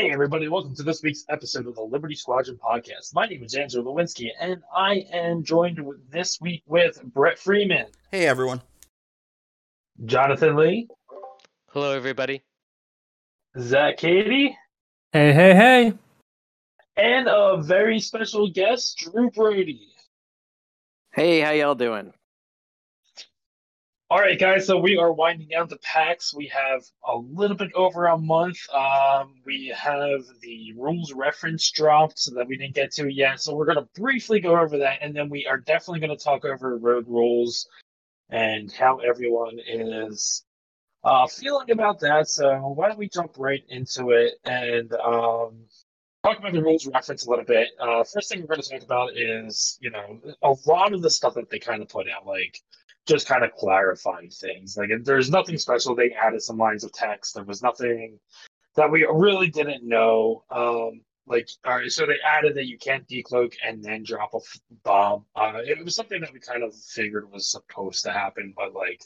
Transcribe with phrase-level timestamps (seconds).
[0.00, 3.12] Hey, everybody, welcome to this week's episode of the Liberty Squadron podcast.
[3.14, 8.26] My name is Andrew Lewinsky, and I am joined this week with Brett Freeman, Hey
[8.26, 8.62] everyone.
[10.06, 10.88] Jonathan Lee,
[11.68, 12.42] Hello, everybody.
[13.58, 14.56] Zach Cady,
[15.12, 15.92] Hey, hey, hey.
[16.96, 19.88] and a very special guest, Drew Brady.
[21.12, 22.14] Hey, how y'all doing?
[24.12, 26.34] All right, guys, so we are winding down the packs.
[26.34, 28.58] We have a little bit over a month.
[28.74, 33.40] Um, we have the rules reference dropped so that we didn't get to yet.
[33.40, 36.24] So we're going to briefly go over that, and then we are definitely going to
[36.24, 37.68] talk over road rules
[38.30, 40.44] and how everyone is
[41.04, 42.26] uh, feeling about that.
[42.26, 45.66] So why don't we jump right into it and um,
[46.24, 47.68] talk about the rules reference a little bit.
[47.78, 51.10] Uh, first thing we're going to talk about is, you know, a lot of the
[51.10, 52.58] stuff that they kind of put out, like
[53.06, 54.76] just kind of clarifying things.
[54.76, 55.94] Like there's nothing special.
[55.94, 57.34] They added some lines of text.
[57.34, 58.18] There was nothing
[58.76, 60.44] that we really didn't know.
[60.50, 64.38] Um, like all right, so they added that you can't decloak and then drop a
[64.38, 65.24] f- bomb.
[65.36, 69.02] Uh, it was something that we kind of figured was supposed to happen, but like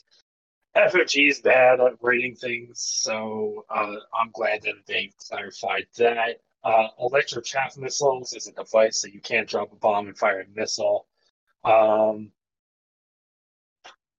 [0.76, 6.40] FFG is bad at writing things, so uh, I'm glad that they clarified that.
[6.64, 10.40] Uh, electro chaff missiles is a device that you can't drop a bomb and fire
[10.40, 11.06] a missile.
[11.62, 12.32] Um,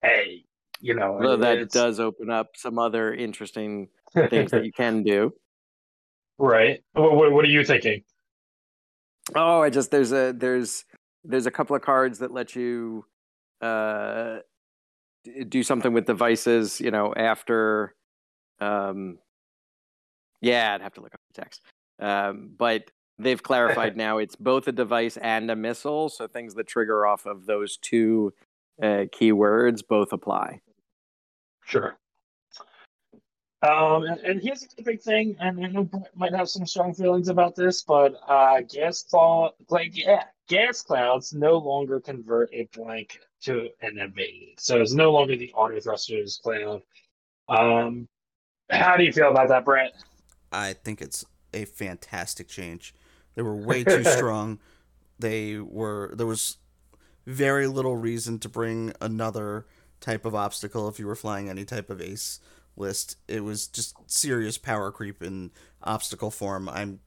[0.05, 0.43] hey,
[0.79, 3.89] you know, Although that does open up some other interesting
[4.29, 5.33] things that you can do.
[6.37, 6.83] right.
[6.93, 8.03] What, what, what are you thinking?
[9.35, 10.85] Oh, I just there's a there's
[11.23, 13.05] there's a couple of cards that let you
[13.61, 14.39] uh
[15.49, 17.95] do something with devices, you know, after
[18.59, 19.17] um
[20.41, 21.63] yeah, I'd have to look up the text.
[21.99, 26.67] Um but they've clarified now it's both a device and a missile, so things that
[26.67, 28.31] trigger off of those two
[28.81, 30.61] uh keywords both apply.
[31.65, 31.97] Sure.
[33.61, 36.93] Um, and, and here's the big thing, and I know Brett might have some strong
[36.93, 42.67] feelings about this, but uh, gas cloud, like yeah, gas clouds no longer convert a
[42.75, 46.81] blank to an evade, so it's no longer the auto thrusters cloud.
[47.49, 48.07] Um,
[48.69, 49.93] how do you feel about that, Brett?
[50.51, 52.93] I think it's a fantastic change.
[53.33, 54.59] They were way too strong.
[55.17, 56.57] They were there was
[57.25, 59.65] very little reason to bring another
[59.99, 62.39] type of obstacle if you were flying any type of ace
[62.77, 63.17] list.
[63.27, 65.51] It was just serious power creep in
[65.83, 66.69] obstacle form.
[66.69, 66.99] I'm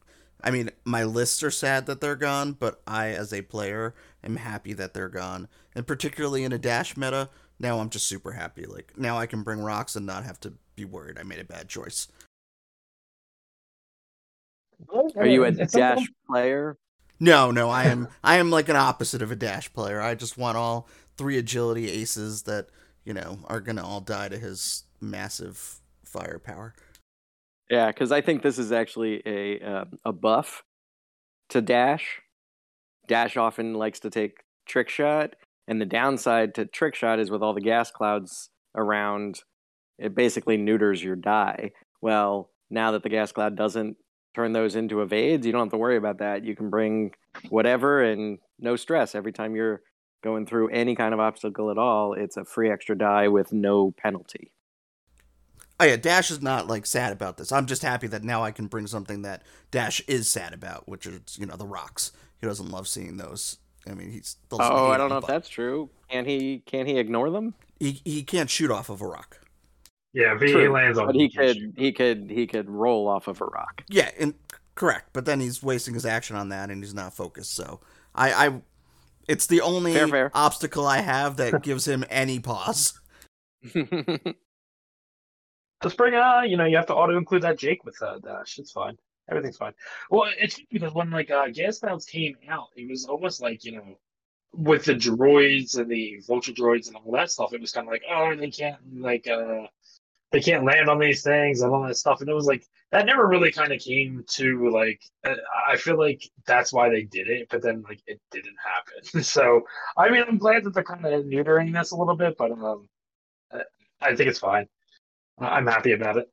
[0.43, 4.37] I mean, my lists are sad that they're gone, but I as a player am
[4.37, 5.49] happy that they're gone.
[5.75, 7.29] And particularly in a dash meta,
[7.59, 8.65] now I'm just super happy.
[8.65, 11.45] Like now I can bring rocks and not have to be worried I made a
[11.45, 12.07] bad choice.
[15.17, 16.77] Are you a dash player?
[17.21, 20.01] No, no, I am I am like an opposite of a dash player.
[20.01, 22.69] I just want all three agility aces that,
[23.05, 26.75] you know, are gonna all die to his massive firepower.
[27.71, 30.65] Yeah, because I think this is actually a uh, a buff
[31.51, 32.21] to Dash.
[33.07, 35.35] Dash often likes to take trick shot,
[35.67, 39.41] and the downside to trick shot is with all the gas clouds around,
[39.99, 41.73] it basically neuters your die.
[42.01, 43.97] Well, now that the gas cloud doesn't
[44.35, 46.45] turn those into evades, you don't have to worry about that.
[46.45, 47.15] You can bring
[47.49, 49.83] whatever and no stress every time you're
[50.23, 52.13] going through any kind of obstacle at all.
[52.15, 54.53] It's a free extra die with no penalty.
[55.81, 57.53] Oh yeah, Dash is not like sad about this.
[57.53, 61.07] I'm just happy that now I can bring something that Dash is sad about, which
[61.07, 62.11] is, you know, the rocks.
[62.41, 63.59] He doesn't love seeing those.
[63.89, 65.89] I mean, he's Oh, I don't know if that's true.
[66.11, 66.63] Can he?
[66.67, 67.55] Can he ignore them?
[67.79, 69.41] he he can't shoot off of a rock.
[70.13, 71.75] Yeah, if he True, lands on but he could shoot.
[71.77, 73.83] he could he could roll off of a rock.
[73.89, 74.35] Yeah, and
[74.75, 75.11] correct.
[75.13, 77.55] But then he's wasting his action on that, and he's not focused.
[77.55, 77.81] So
[78.15, 78.63] I, I
[79.29, 80.31] it's the only Fair, fair.
[80.35, 82.99] obstacle I have that gives him any pause.
[85.83, 88.59] Just bring uh, you know, you have to auto include that Jake with uh, dash.
[88.59, 88.97] It's fine.
[89.31, 89.75] Everything's fine.
[90.11, 93.73] Well, it's because when like uh, gas clouds came out, it was almost like you
[93.77, 93.99] know,
[94.55, 97.93] with the droids and the vulture droids and all that stuff, it was kind of
[97.93, 99.67] like oh, they can't like uh,
[100.31, 103.07] they can't land on these things and all that stuff, and it was like that
[103.07, 105.01] never really kind of came to like.
[105.25, 105.35] uh,
[105.69, 109.23] I feel like that's why they did it, but then like it didn't happen.
[109.25, 109.63] so
[109.97, 112.89] I mean, I'm glad that they're kind of neutering this a little bit, but um,
[113.53, 113.61] uh,
[114.01, 114.67] I think it's fine.
[115.39, 116.31] I'm happy about it.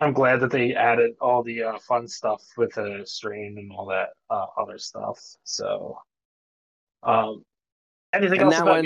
[0.00, 3.86] I'm glad that they added all the uh, fun stuff with the strain and all
[3.86, 5.18] that uh, other stuff.
[5.44, 5.98] So,
[7.02, 7.44] um,
[8.12, 8.84] anything And else that about one-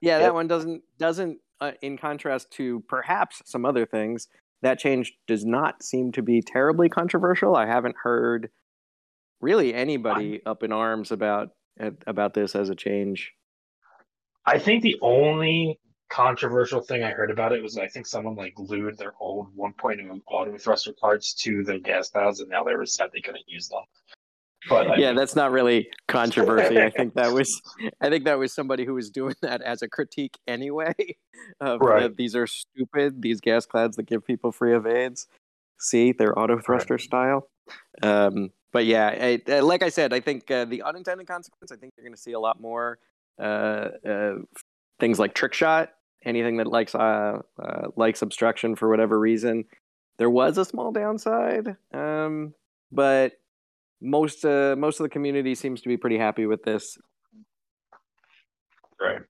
[0.00, 0.26] yeah, Yep.
[0.28, 4.26] that one doesn't doesn't uh, in contrast to perhaps some other things.
[4.62, 7.56] That change does not seem to be terribly controversial.
[7.56, 8.50] I haven't heard
[9.40, 11.50] really anybody up in arms about
[12.06, 13.32] about this as a change.
[14.44, 15.78] I think the only
[16.10, 20.20] controversial thing I heard about it was I think someone like glued their old 1.0
[20.26, 23.68] auto thruster cards to their gas clouds, and now they were sad they couldn't use
[23.68, 23.82] them.
[24.68, 26.80] But I yeah, that's not really controversy.
[26.80, 27.60] I think that was,
[28.00, 30.94] I think that was somebody who was doing that as a critique anyway.
[31.60, 32.02] Of Right.
[32.02, 33.20] that these are stupid.
[33.20, 35.26] These gas clouds that give people free evades.
[35.78, 37.48] See, they're auto thruster style.
[38.00, 41.72] Um, but yeah, I, uh, like I said, I think uh, the unintended consequence.
[41.72, 42.98] I think you're going to see a lot more
[43.40, 44.34] uh, uh,
[45.00, 45.90] things like trick shot.
[46.24, 49.64] Anything that likes uh, uh, likes obstruction for whatever reason.
[50.18, 52.54] There was a small downside, um,
[52.92, 53.32] but
[54.02, 56.98] most uh, most of the community seems to be pretty happy with this.
[59.00, 59.20] Right.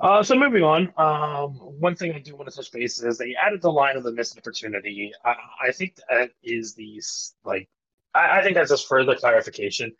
[0.00, 3.34] Uh, so moving on, um, one thing I do want to touch base is they
[3.34, 5.12] added the line of the missed opportunity.
[5.24, 5.34] I,
[5.68, 7.02] I think that is the
[7.44, 7.68] like,
[8.14, 9.92] I, I think that's just further clarification.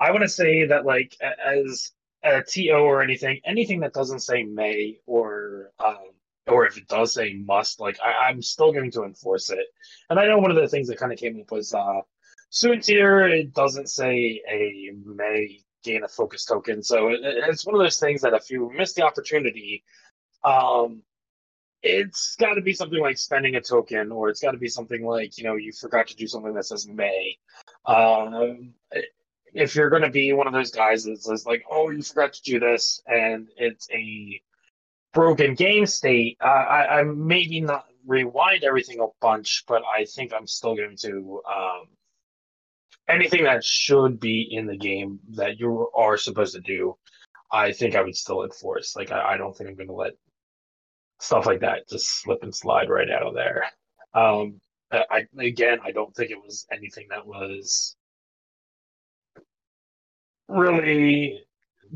[0.00, 1.92] I want to say that like as
[2.22, 5.98] a TO or anything, anything that doesn't say may or um,
[6.46, 9.66] or if it does say must, like I, I'm still going to enforce it.
[10.08, 12.00] And I know one of the things that kind of came up was uh,
[12.52, 13.30] Soontir.
[13.30, 16.82] It doesn't say a may gain a focus token.
[16.82, 19.84] So it, it- it's one of those things that if you miss the opportunity,
[20.44, 21.02] um,
[21.82, 25.04] it's got to be something like spending a token, or it's got to be something
[25.04, 27.38] like you know you forgot to do something that says may.
[27.86, 28.74] Um,
[29.52, 32.34] if you're going to be one of those guys that says like, oh, you forgot
[32.34, 34.40] to do this, and it's a
[35.12, 40.46] broken game state, I, I maybe not rewind everything a bunch, but I think I'm
[40.46, 41.88] still going to um,
[43.12, 46.96] anything that should be in the game that you are supposed to do,
[47.50, 48.96] I think I would still enforce.
[48.96, 50.12] Like I, I don't think I'm going to let
[51.20, 53.64] stuff like that just slip and slide right out of there.
[54.14, 54.60] Um,
[54.90, 57.96] I, again, I don't think it was anything that was
[60.48, 61.40] really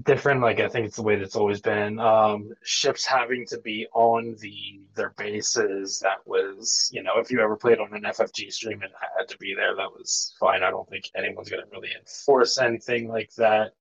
[0.02, 0.40] different.
[0.40, 1.98] Like I think it's the way that's always been.
[1.98, 6.00] Um, ships having to be on the their bases.
[6.00, 9.38] That was, you know, if you ever played on an FFG stream, and had to
[9.38, 9.74] be there.
[9.74, 10.62] That was fine.
[10.62, 13.72] I don't think anyone's to really enforce anything like that.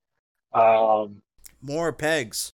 [0.53, 1.21] Um,
[1.62, 2.53] More pegs.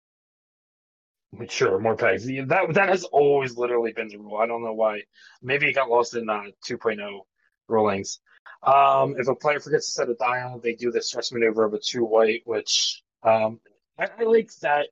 [1.48, 2.26] Sure, more pegs.
[2.26, 4.38] That that has always literally been the rule.
[4.38, 5.02] I don't know why.
[5.42, 7.20] Maybe it got lost in uh, 2.0
[7.68, 8.20] rulings.
[8.62, 11.74] Um, if a player forgets to set a dial, they do the stress maneuver of
[11.74, 13.60] a two white, which um,
[13.98, 14.86] I, I like that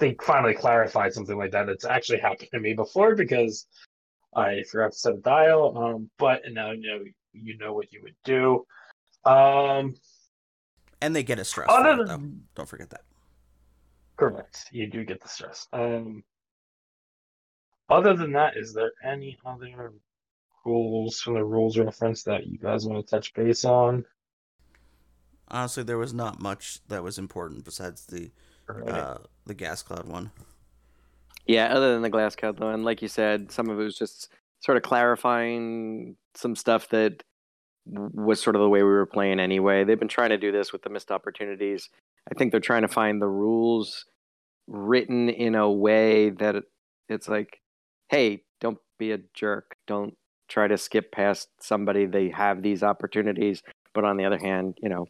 [0.00, 1.68] they finally clarified something like that.
[1.68, 3.66] It's actually happened to me before because
[4.34, 5.76] I forgot to set a dial.
[5.76, 8.64] Um, but now you know you know what you would do.
[9.24, 9.94] Um,
[11.00, 12.12] And they get a stress Other for it, though.
[12.16, 13.02] than- Don't forget that.
[14.16, 14.66] Correct.
[14.70, 15.66] You do get the stress.
[15.72, 16.22] Um,
[17.88, 19.92] other than that, is there any other
[20.64, 24.04] rules from the rules reference that you guys want to touch base on?
[25.52, 28.30] Honestly, there was not much that was important besides the
[28.68, 28.88] Right.
[28.88, 30.30] uh, the gas cloud one.
[31.46, 33.98] Yeah, other than the glass cloud though, and like you said, some of it was
[33.98, 37.22] just sort of clarifying some stuff that
[37.84, 39.82] was sort of the way we were playing anyway.
[39.84, 41.90] They've been trying to do this with the missed opportunities.
[42.30, 44.06] I think they're trying to find the rules
[44.68, 46.54] written in a way that
[47.08, 47.60] it's like,
[48.08, 49.74] hey, don't be a jerk.
[49.88, 50.16] Don't
[50.48, 52.06] try to skip past somebody.
[52.06, 53.62] They have these opportunities,
[53.92, 55.08] but on the other hand, you know, y-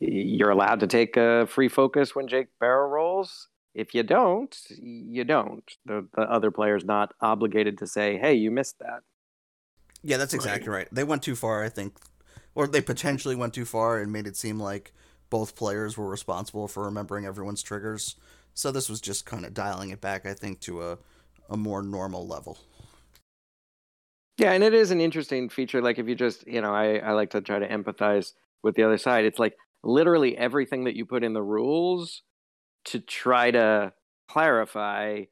[0.00, 3.48] you're allowed to take a free focus when Jake barrel rolls.
[3.74, 5.64] If you don't, you don't.
[5.84, 9.00] The, the other player's not obligated to say, "Hey, you missed that."
[10.02, 10.88] Yeah, that's exactly right.
[10.92, 11.96] They went too far, I think,
[12.54, 14.92] or they potentially went too far and made it seem like
[15.30, 18.16] both players were responsible for remembering everyone's triggers.
[18.52, 20.98] So this was just kind of dialing it back, I think, to a
[21.50, 22.58] a more normal level.
[24.38, 25.80] Yeah, and it is an interesting feature.
[25.80, 28.32] Like if you just, you know, I, I like to try to empathize
[28.62, 29.24] with the other side.
[29.24, 32.22] It's like literally everything that you put in the rules
[32.86, 33.92] to try to
[34.28, 35.24] clarify.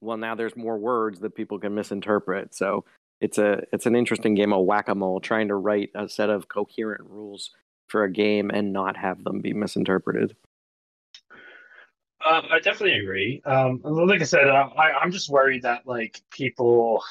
[0.00, 2.54] Well, now there's more words that people can misinterpret.
[2.54, 2.84] So
[3.20, 6.30] it's a it's an interesting game of whack a mole, trying to write a set
[6.30, 7.50] of coherent rules
[7.88, 10.36] for a game and not have them be misinterpreted.
[12.28, 13.40] Um, I definitely agree.
[13.44, 17.02] Um, like I said, uh, I, I'm just worried that like people,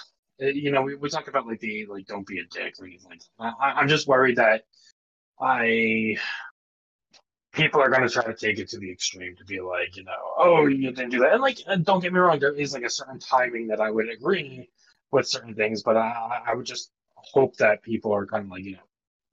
[0.42, 2.86] uh, you know, we, we talk about like the like don't be a dick or
[2.86, 3.20] anything.
[3.40, 4.64] I, I'm just worried that
[5.40, 6.18] I
[7.56, 10.04] people are going to try to take it to the extreme to be like, you
[10.04, 11.34] know, oh, you didn't do that.
[11.34, 13.90] And like, and don't get me wrong, there is like a certain timing that I
[13.90, 14.70] would agree
[15.12, 18.64] with certain things, but I, I would just hope that people are kind of like,
[18.64, 18.80] you know,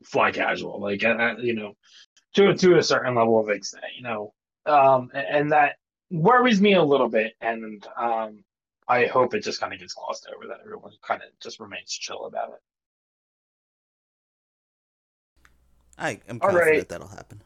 [0.04, 1.76] fly casual, like, uh, uh, you know,
[2.34, 4.32] to to a certain level of extent, you know,
[4.66, 5.76] um, and that
[6.10, 8.44] worries me a little bit, and um,
[8.88, 11.92] I hope it just kind of gets glossed over that everyone kind of just remains
[11.92, 12.60] chill about it.
[15.98, 16.88] I am confident right.
[16.88, 17.42] that'll happen.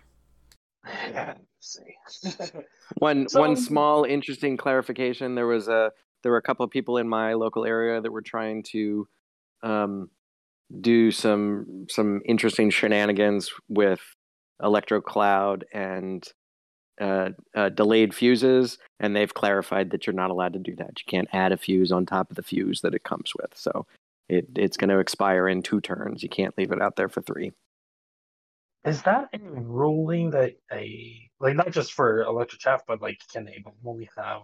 [0.87, 1.35] Yeah.
[1.61, 1.81] see.
[2.99, 5.35] One So- one small interesting clarification.
[5.35, 8.23] There was a there were a couple of people in my local area that were
[8.23, 9.07] trying to
[9.63, 10.11] um,
[10.81, 14.01] do some some interesting shenanigans with
[14.63, 16.27] Electro Cloud and
[17.01, 20.99] uh, uh, delayed fuses, and they've clarified that you're not allowed to do that.
[20.99, 23.53] You can't add a fuse on top of the fuse that it comes with.
[23.55, 23.87] So
[24.29, 26.23] it it's going to expire in two turns.
[26.23, 27.53] You can't leave it out there for three.
[28.87, 33.45] Is that a ruling that a like not just for electric chaff, but like can
[33.45, 34.43] they only have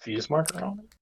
[0.00, 0.94] fuse marker on it?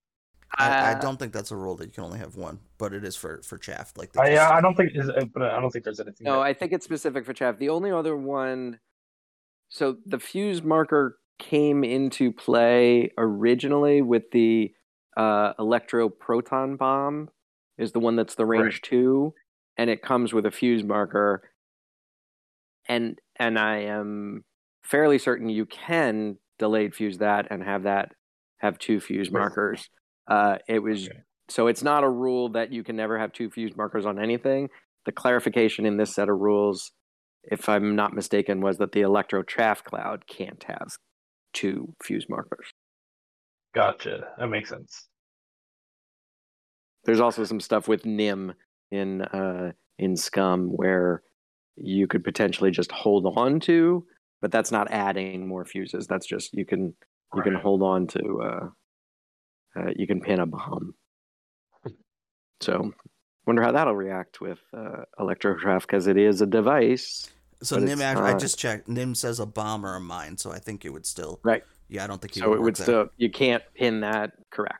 [0.57, 2.93] I, I Uh, don't think that's a rule that you can only have one, but
[2.93, 3.93] it is for for chaff.
[3.97, 6.25] Like they I just- I don't think is but I don't think there's anything.
[6.25, 7.57] No, that- I think it's specific for chaff.
[7.57, 8.79] The only other one,
[9.69, 14.73] so the fuse marker came into play originally with the
[15.17, 17.29] uh, electro proton bomb,
[17.77, 18.81] is the one that's the range Right.
[18.83, 19.33] two,
[19.77, 21.49] and it comes with a fuse marker.
[22.91, 24.43] And and I am
[24.83, 28.09] fairly certain you can delayed fuse that and have that
[28.57, 29.89] have two fuse markers.
[30.29, 31.19] Uh, it was Okay.
[31.49, 34.69] so it's not a rule that you can never have two fuse markers on anything.
[35.05, 36.91] The clarification in this set of rules,
[37.43, 40.89] if I'm not mistaken, was that the electro chaff cloud can't have
[41.53, 42.67] two fuse markers.
[43.73, 44.27] Gotcha.
[44.37, 45.07] That makes sense.
[47.05, 48.53] There's also some stuff with Nym
[48.91, 51.23] in uh, in Scum where
[51.75, 54.05] you could potentially just hold on to,
[54.41, 56.07] but that's not adding more fuses.
[56.07, 56.93] That's just you can
[57.35, 58.69] you can hold on to uh,
[59.79, 60.93] uh, you can pin a bomb.
[62.61, 62.93] So,
[63.47, 67.29] wonder how that'll react with uh, Electro-Chaff because it is a device.
[67.63, 68.87] So Nym, it's act- I just checked.
[68.87, 71.39] Nym says a bomb or a mine, so I think it would still.
[71.43, 71.63] Right.
[71.89, 74.79] Yeah, I don't think So would it would still you can't pin that correct.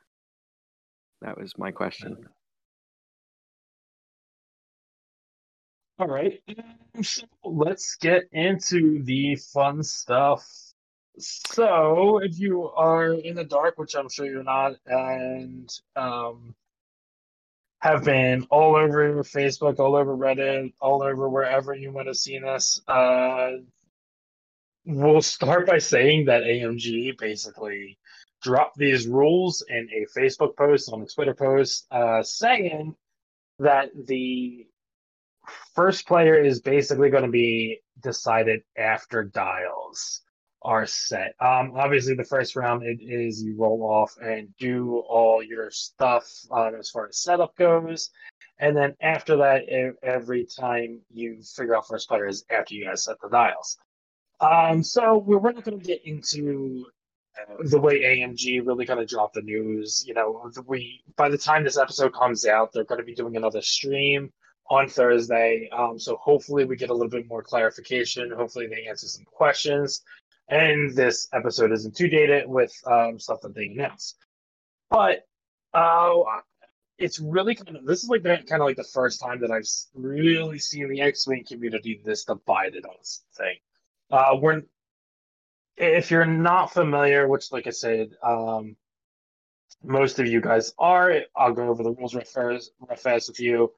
[1.22, 2.18] That was my question.
[6.02, 6.42] All right.
[7.04, 10.44] So let's get into the fun stuff.
[11.20, 16.56] So, if you are in the dark, which I'm sure you're not, and um,
[17.82, 22.46] have been all over Facebook, all over Reddit, all over wherever you might have seen
[22.46, 23.58] us, uh,
[24.84, 28.00] we'll start by saying that AMG basically
[28.42, 32.96] dropped these rules in a Facebook post, on a Twitter post, uh, saying
[33.60, 34.66] that the
[35.76, 40.22] first player is basically going to be decided after dials
[40.62, 41.34] are set.
[41.40, 46.30] Um, obviously, the first round it is you roll off and do all your stuff
[46.52, 48.12] um, as far as setup goes,
[48.60, 49.64] and then after that,
[50.04, 53.78] every time you figure out first player is after you guys set the dials.
[54.40, 56.86] Um, so we're we're not going to get into
[57.40, 60.04] uh, the way AMG really kind of dropped the news.
[60.06, 63.36] You know, we by the time this episode comes out, they're going to be doing
[63.36, 64.32] another stream
[64.70, 65.70] on Thursday.
[65.72, 68.32] Um, so hopefully we get a little bit more clarification.
[68.32, 70.04] Hopefully they answer some questions,
[70.48, 74.16] and this episode isn't too dated with um, stuff that they announce.
[74.90, 75.28] But
[75.74, 76.24] uh,
[76.98, 79.52] it's really kind of this is like the, kind of like the first time that
[79.52, 83.56] I've really seen the X-wing community this divided on this thing.
[84.12, 84.62] Uh, we're
[85.78, 88.76] if you're not familiar, which like I said, um,
[89.84, 91.22] most of you guys are.
[91.36, 93.72] I'll go over the rules real fast with you.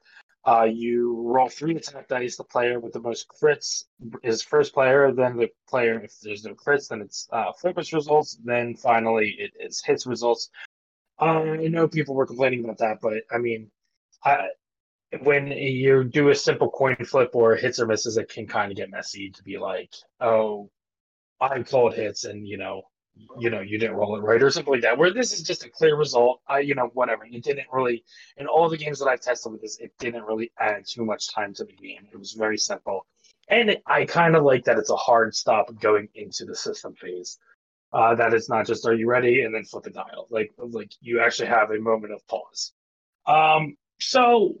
[0.46, 2.36] Uh, you roll three attack dice.
[2.36, 3.84] The player with the most crits
[4.22, 5.10] is first player.
[5.10, 7.52] Then the player, if there's no crits, then it's uh,
[7.92, 8.38] results.
[8.44, 10.50] Then finally, it is hits results.
[11.18, 13.70] Uh, I know people were complaining about that, but I mean,
[14.22, 14.48] I,
[15.22, 18.76] when you do a simple coin flip or hits or misses, it can kind of
[18.76, 20.70] get messy to be like, oh,
[21.40, 22.82] I called hits, and you know,
[23.38, 24.98] you know, you didn't roll it right or something like that.
[24.98, 26.40] Where this is just a clear result.
[26.48, 27.24] I, you know, whatever.
[27.24, 28.04] It didn't really,
[28.36, 31.32] in all the games that I've tested with this, it didn't really add too much
[31.32, 32.06] time to the game.
[32.12, 33.06] It was very simple,
[33.48, 36.94] and it, I kind of like that it's a hard stop going into the system
[36.94, 37.38] phase.
[37.92, 40.26] Uh, that it's not just are you ready and then flip a dial.
[40.30, 42.72] Like like you actually have a moment of pause.
[43.26, 44.56] Um, so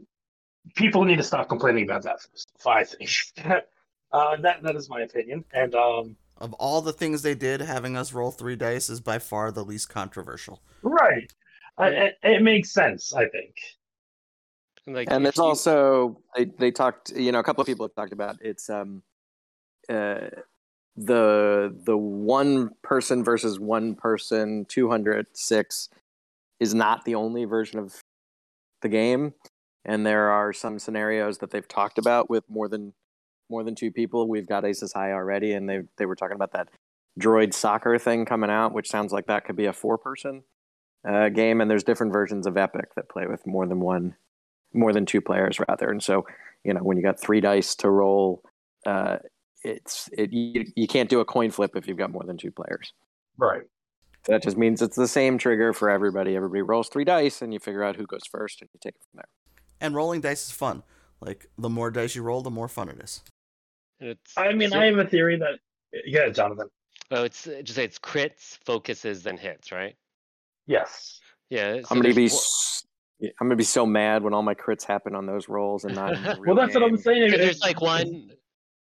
[0.76, 2.48] people need to stop complaining about that first.
[2.66, 3.10] I think
[4.12, 6.16] uh, that that is my opinion, and um.
[6.38, 9.64] Of all the things they did, having us roll three dice is by far the
[9.64, 10.60] least controversial.
[10.82, 11.32] Right.
[11.78, 13.54] I, it, it makes sense, I think.
[14.86, 17.86] Like, and if there's you- also they, they talked you know a couple of people
[17.86, 19.02] have talked about it's um
[19.88, 20.28] uh
[20.96, 25.88] the the one person versus one person 206
[26.60, 27.98] is not the only version of
[28.82, 29.32] the game
[29.86, 32.92] and there are some scenarios that they've talked about with more than
[33.50, 36.52] more than two people we've got aces high already and they they were talking about
[36.52, 36.68] that
[37.20, 40.42] droid soccer thing coming out which sounds like that could be a four person
[41.08, 44.16] uh, game and there's different versions of epic that play with more than one
[44.72, 46.26] more than two players rather and so
[46.64, 48.42] you know when you got three dice to roll
[48.86, 49.16] uh,
[49.64, 52.50] it's it you, you can't do a coin flip if you've got more than two
[52.50, 52.92] players.
[53.36, 53.62] Right.
[54.26, 56.36] That just means it's the same trigger for everybody.
[56.36, 59.02] Everybody rolls three dice, and you figure out who goes first, and you take it
[59.10, 59.28] from there.
[59.80, 60.82] And rolling dice is fun.
[61.20, 63.22] Like the more dice you roll, the more fun it is.
[64.00, 65.58] And it's I mean, so- I have a theory that.
[66.06, 66.68] Yeah, Jonathan.
[67.12, 69.94] oh, it's uh, just say it's crits, focuses, then hits, right?
[70.66, 71.20] Yes.
[71.50, 71.74] Yeah.
[71.74, 72.86] so I'm gonna there's be one- s-
[73.40, 76.14] I'm gonna be so mad when all my crits happen on those rolls and not.
[76.14, 77.30] In the Well, real that's what I'm saying.
[77.30, 78.30] There's like one.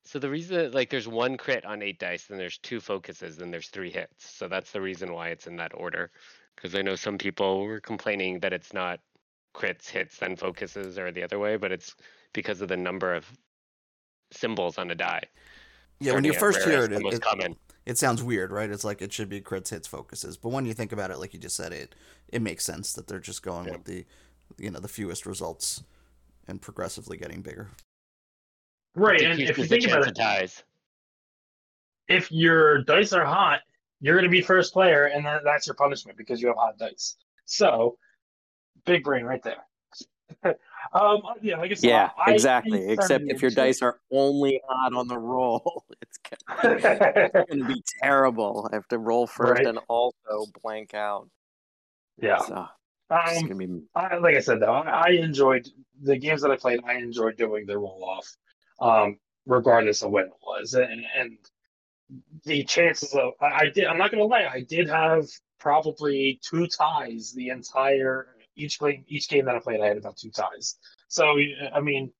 [0.06, 3.51] So the reason, like, there's one crit on eight dice, then there's two focuses, then
[3.51, 4.34] there's three hits.
[4.36, 6.12] So that's the reason why it's in that order.
[6.56, 9.00] Because I know some people were complaining that it's not
[9.53, 11.96] crits, hits, then focuses, or the other way, but it's
[12.34, 13.32] because of the number of
[14.32, 15.24] symbols on a die.
[16.00, 18.70] Yeah, when you first hear it, it, it, it sounds weird, right?
[18.70, 20.36] It's like it should be crits, hits, focuses.
[20.38, 21.94] But when you think about it, like you just said, it
[22.30, 23.74] it makes sense that they're just going Yeah.
[23.74, 24.06] with the
[24.58, 25.84] you know the fewest results
[26.48, 27.70] and progressively getting bigger.
[28.96, 30.64] right, and if you think about it, ties.
[32.08, 33.62] if your dice are hot,
[34.02, 36.78] you're going to be first player, and then that's your punishment because you have hot
[36.80, 37.16] dice.
[37.46, 37.98] So,
[38.86, 39.64] big brain right there.
[40.93, 42.79] um, yeah, like I said, Yeah, I- I exactly.
[42.79, 46.75] think Except if your dice are only hot on the roll, it's gonna,
[47.33, 48.69] it's gonna be terrible.
[48.71, 49.67] I have to roll first Right.
[49.67, 51.29] and also blank out.
[52.17, 52.38] yeah.
[52.39, 52.67] So
[53.10, 55.67] Um, be I, like I said though, I, I enjoyed
[56.01, 56.81] the games that I played.
[56.86, 58.27] I enjoyed doing the roll off,
[58.79, 61.38] um, regardless of when it was, and, and
[62.43, 63.86] the chances of I, I did.
[63.86, 65.27] I'm not gonna lie, I did have
[65.60, 69.03] probably two ties the entire each game.
[69.08, 70.77] Each game that I played, I had about two ties.
[71.08, 71.36] So
[71.74, 72.12] I mean,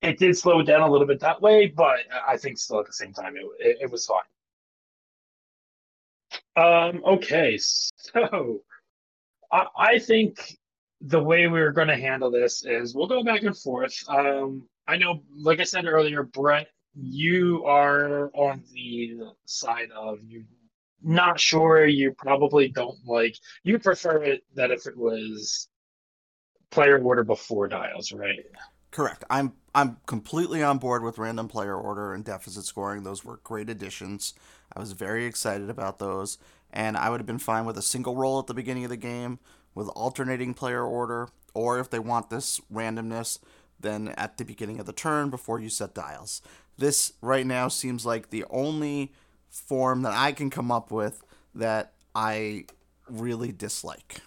[0.00, 2.86] it did slow it down a little bit that way, but I think still at
[2.86, 4.20] the same time it it, it was fine.
[6.56, 7.02] Um.
[7.04, 8.62] Okay, so
[9.50, 10.58] I, I think
[11.00, 13.96] the way we're going to handle this is we'll go back and forth.
[14.08, 20.44] Um, I know, like I said earlier, Brett, you are on the side of you
[21.02, 21.86] not sure.
[21.86, 23.36] You probably don't like.
[23.64, 25.68] You prefer it that if it was
[26.72, 28.44] player order before dials, right?
[28.90, 29.24] Correct.
[29.30, 33.04] I'm I'm completely on board with random player order and deficit scoring.
[33.04, 34.34] Those were great additions.
[34.74, 36.38] I was very excited about those,
[36.72, 38.96] and I would have been fine with a single roll at the beginning of the
[38.96, 39.38] game
[39.74, 43.38] with alternating player order, or if they want this randomness,
[43.80, 46.42] then at the beginning of the turn before you set dials.
[46.76, 49.12] This right now seems like the only
[49.48, 51.22] form that I can come up with
[51.54, 52.66] that I
[53.08, 54.20] really dislike.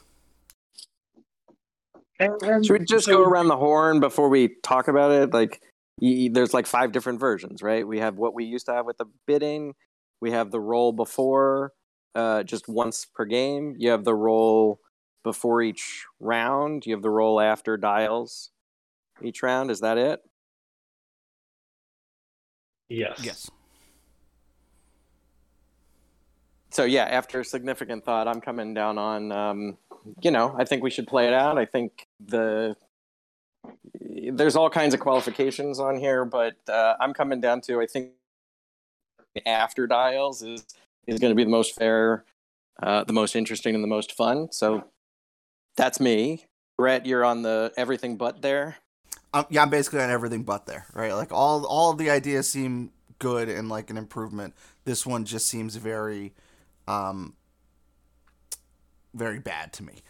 [2.20, 5.34] And, and Should we just so- go around the horn before we talk about it?
[5.34, 5.62] Like,
[6.00, 7.86] y- there's like five different versions, right?
[7.88, 9.74] We have what we used to have with the bidding.
[10.22, 11.74] We have the roll before,
[12.16, 13.76] uh, just once per game.
[13.78, 14.80] You have the roll
[15.24, 16.86] before each round.
[16.86, 18.52] You have the roll after dials
[19.22, 19.70] each round.
[19.72, 20.22] Is that it?
[22.88, 23.20] Yes.
[23.24, 23.52] Yes.
[26.72, 29.32] So yeah, after significant thought, I'm coming down on.
[29.32, 29.78] Um,
[30.22, 31.58] you know, I think we should play it out.
[31.58, 32.76] I think the
[34.32, 38.12] there's all kinds of qualifications on here, but uh, I'm coming down to I think
[39.46, 40.66] after dials is
[41.08, 42.26] is going to be the most fair,
[42.82, 44.52] uh, the most interesting, and the most fun.
[44.52, 44.86] So
[45.76, 46.46] that's me.
[46.78, 48.78] Brett, you're on the everything but there.
[49.34, 51.14] Um, yeah, I'm basically on everything but there, right?
[51.14, 54.54] Like all all the ideas seem good and like an improvement.
[54.86, 56.34] This one just seems very,
[56.88, 57.34] um,
[59.14, 60.04] very bad to me.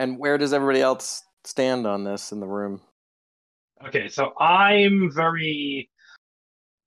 [0.00, 2.80] And where does everybody else stand on this in the room?
[3.86, 5.90] Okay, so I'm very.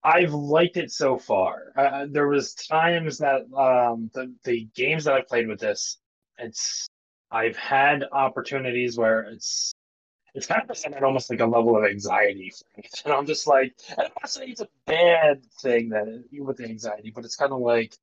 [0.04, 1.74] I've liked it so far.
[1.78, 6.00] Uh, there was times that um, the the games that I played with this,
[6.40, 6.88] it's
[7.30, 9.74] I've had opportunities where it's
[10.34, 13.46] it's kind of presented almost like a level of anxiety for me, and I'm just
[13.46, 17.26] like, I don't want to say it's a bad thing that with the anxiety, but
[17.26, 17.96] it's kind of like,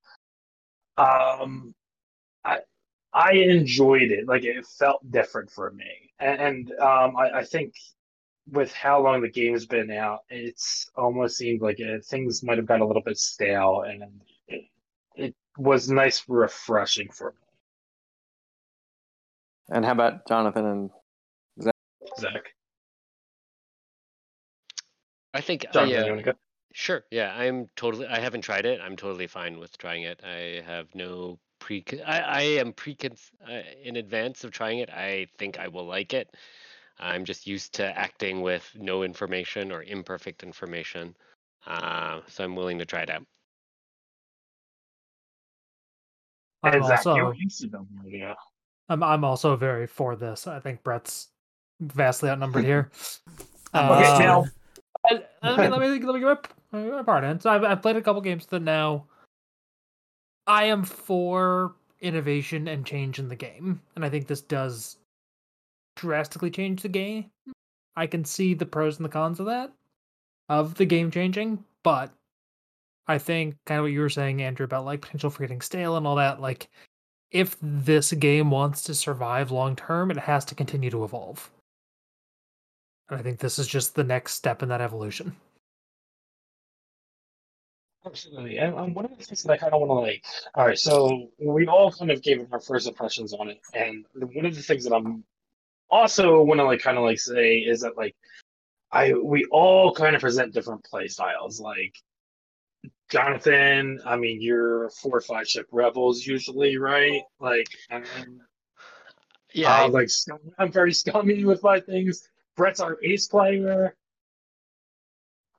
[0.97, 1.75] um,
[2.45, 2.61] I
[3.13, 4.27] I enjoyed it.
[4.27, 7.75] Like it felt different for me, and, and um, I, I think
[8.51, 12.67] with how long the game's been out, it's almost seemed like it, things might have
[12.67, 14.03] got a little bit stale, and
[14.49, 14.65] it,
[15.15, 17.37] it was nice, refreshing for me.
[19.71, 20.91] And how about Jonathan and
[21.63, 21.75] Zach,
[22.19, 22.43] Zach.
[25.33, 26.39] I think I, Jonathan, uh, you want to go?
[26.73, 27.05] Sure.
[27.11, 28.07] Yeah, I'm totally.
[28.07, 28.81] I haven't tried it.
[28.81, 30.21] I'm totally fine with trying it.
[30.25, 31.85] I have no pre.
[32.05, 34.91] I, I am pre uh, in advance of trying it.
[34.91, 36.35] I think I will like it.
[36.99, 41.15] I'm just used to acting with no information or imperfect information,
[41.67, 43.25] uh, so I'm willing to try it out.
[46.63, 48.35] I'm also you used to know more, yeah.
[48.89, 50.47] I'm I'm also very for this.
[50.47, 51.29] I think Brett's
[51.81, 52.91] vastly outnumbered here.
[53.73, 54.45] I'm Okay, now
[55.09, 56.39] I, I mean, let me let me give
[56.73, 57.41] my uh, pardon.
[57.41, 59.07] So I've, I've played a couple games that now.
[60.51, 64.97] I am for innovation and change in the game, and I think this does
[65.95, 67.31] drastically change the game.
[67.95, 69.71] I can see the pros and the cons of that,
[70.49, 72.11] of the game changing, but
[73.07, 75.97] I think kind of what you were saying, Andrew, about like potential for getting stale
[75.97, 76.41] and all that.
[76.41, 76.69] Like,
[77.31, 81.49] if this game wants to survive long term, it has to continue to evolve.
[83.09, 85.37] And I think this is just the next step in that evolution.
[88.07, 88.57] Absolutely.
[88.59, 90.79] And um, one of the things that I kind of want to like, all right,
[90.79, 93.61] so we all kind of gave our first impressions on it.
[93.75, 95.25] And one of the things that I'm
[95.91, 98.17] also want to like kind of like say is that like,
[98.93, 101.61] I we all kind of present different play styles.
[101.61, 101.95] Like
[103.11, 107.23] Jonathan, I mean, you're four or five ship rebels usually, right?
[107.39, 107.69] Like,
[109.53, 109.87] Yeah, uh, I...
[109.89, 110.09] like
[110.59, 112.29] I'm very scummy with my things.
[112.57, 113.95] Brett's our ace player,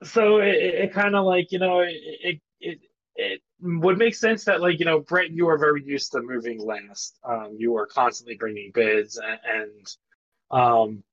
[0.04, 2.80] so it, it, kind of like you know it, it
[3.16, 6.60] it would make sense that like you know Brett, you are very used to moving
[6.66, 7.20] last.
[7.24, 9.88] Um, you are constantly bringing bids and, and
[10.52, 11.04] um,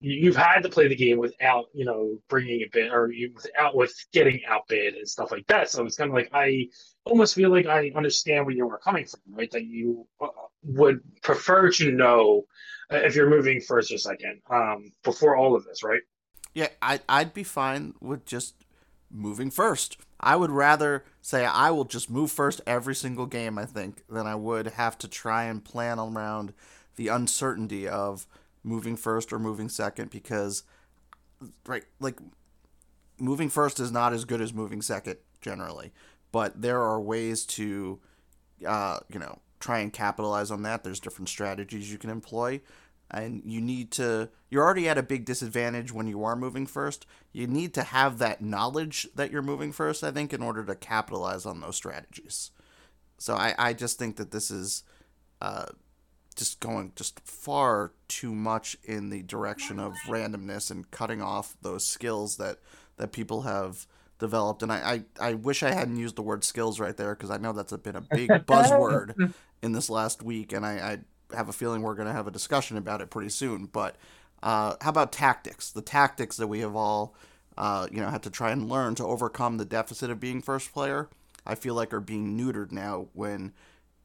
[0.00, 3.32] you- you've had to play the game without you know bringing a bid or you
[3.34, 5.70] without with getting outbid and stuff like that.
[5.70, 6.68] So it's kind of like I
[7.04, 9.50] almost feel like I understand where you were coming from, right?
[9.52, 10.28] That you uh,
[10.64, 12.44] would prefer to know
[12.92, 16.02] uh, if you're moving first or second um, before all of this, right?
[16.54, 18.54] Yeah, I I'd be fine with just
[19.10, 19.98] moving first.
[20.20, 24.26] I would rather say I will just move first every single game, I think, than
[24.26, 26.54] I would have to try and plan around
[26.96, 28.26] the uncertainty of
[28.62, 30.62] moving first or moving second because
[31.66, 32.18] right, like
[33.18, 35.92] moving first is not as good as moving second generally,
[36.32, 38.00] but there are ways to
[38.66, 40.84] uh, you know, try and capitalize on that.
[40.84, 42.60] There's different strategies you can employ
[43.10, 47.06] and you need to you're already at a big disadvantage when you are moving first.
[47.32, 50.74] You need to have that knowledge that you're moving first i think in order to
[50.74, 52.50] capitalize on those strategies.
[53.18, 54.84] So i, I just think that this is
[55.40, 55.66] uh,
[56.36, 61.86] just going just far too much in the direction of randomness and cutting off those
[61.86, 62.58] skills that
[62.96, 63.86] that people have
[64.18, 64.62] developed.
[64.62, 67.36] And i i, I wish i hadn't used the word skills right there because i
[67.36, 70.98] know that's been a big buzzword in this last week and i, I
[71.34, 73.66] have a feeling we're going to have a discussion about it pretty soon.
[73.66, 73.96] But
[74.42, 75.70] uh, how about tactics?
[75.70, 77.14] The tactics that we have all,
[77.56, 80.72] uh, you know, had to try and learn to overcome the deficit of being first
[80.72, 81.08] player.
[81.46, 83.52] I feel like are being neutered now when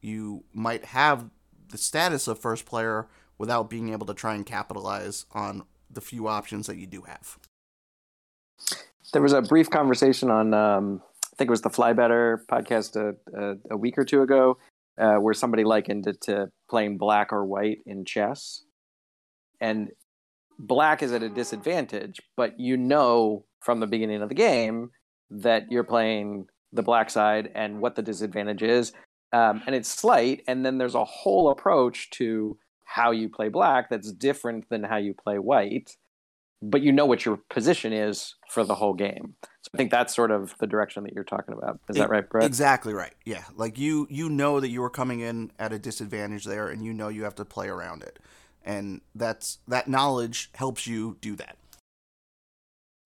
[0.00, 1.30] you might have
[1.70, 3.06] the status of first player
[3.38, 7.38] without being able to try and capitalize on the few options that you do have.
[9.12, 11.02] There was a brief conversation on, um,
[11.32, 14.58] I think it was the Fly Better podcast a, a, a week or two ago,
[15.00, 18.62] uh, where somebody likened it to playing black or white in chess.
[19.60, 19.90] And
[20.58, 24.90] black is at a disadvantage, but you know from the beginning of the game
[25.30, 28.92] that you're playing the black side and what the disadvantage is.
[29.32, 30.42] Um, and it's slight.
[30.46, 34.96] And then there's a whole approach to how you play black that's different than how
[34.96, 35.96] you play white
[36.62, 39.34] but you know what your position is for the whole game.
[39.62, 41.80] So I think that's sort of the direction that you're talking about.
[41.88, 42.46] Is that right, Brett?
[42.46, 43.14] Exactly right.
[43.24, 46.84] Yeah, like you you know that you are coming in at a disadvantage there, and
[46.84, 48.18] you know you have to play around it,
[48.64, 51.56] and that's that knowledge helps you do that.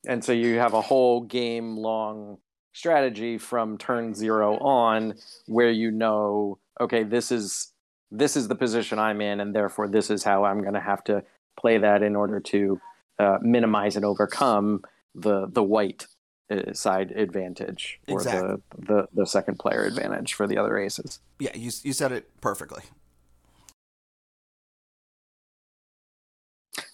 [0.07, 2.39] And so you have a whole game long
[2.73, 5.15] strategy from turn zero on,
[5.47, 7.73] where you know, okay, this is
[8.11, 11.05] this is the position I'm in, and therefore this is how I'm going to have
[11.05, 11.23] to
[11.59, 12.81] play that in order to
[13.19, 14.83] uh, minimize and overcome
[15.15, 16.07] the the white
[16.51, 18.57] uh, side advantage or Exactly.
[18.77, 21.21] the, the the second player advantage for the other aces.
[21.39, 22.83] Yeah, you you said it perfectly.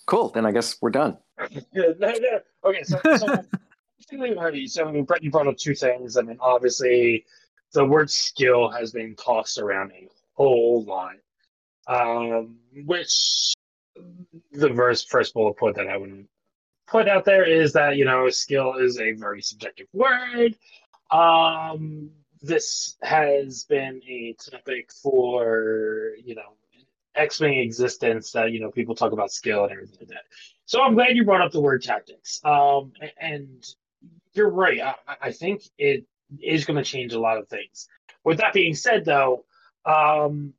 [0.06, 0.30] Cool.
[0.30, 1.16] Then I guess we're done.
[1.72, 2.40] Yeah, no, no.
[2.64, 3.42] Okay, so, so
[3.98, 6.18] basically, Hardy, so I mean, Brett, you brought up two things.
[6.18, 7.24] I mean, obviously,
[7.72, 11.14] the word skill has been tossed around a whole lot,
[11.86, 13.54] um, which
[14.52, 16.26] the verse first bullet point that I would
[16.86, 20.56] put out there is that you know skill is a very subjective word.
[21.10, 22.10] Um,
[22.42, 26.54] this has been a topic for you know
[27.14, 30.24] X-wing existence that you know people talk about skill and everything like that.
[30.66, 32.40] So I'm glad you brought up the word tactics.
[32.44, 33.66] Um, and
[34.34, 34.80] you're right.
[34.80, 36.04] I, I think it
[36.40, 37.88] is going to change a lot of things.
[38.24, 39.44] With that being said, though,
[39.84, 40.54] um,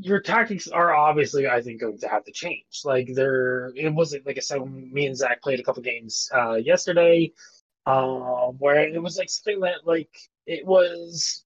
[0.00, 2.82] your tactics are obviously, I think, going to have to change.
[2.84, 4.64] Like there, it wasn't like I said.
[4.64, 7.32] Me and Zach played a couple games uh, yesterday,
[7.86, 10.10] um, where it was like something that like
[10.46, 11.44] it was.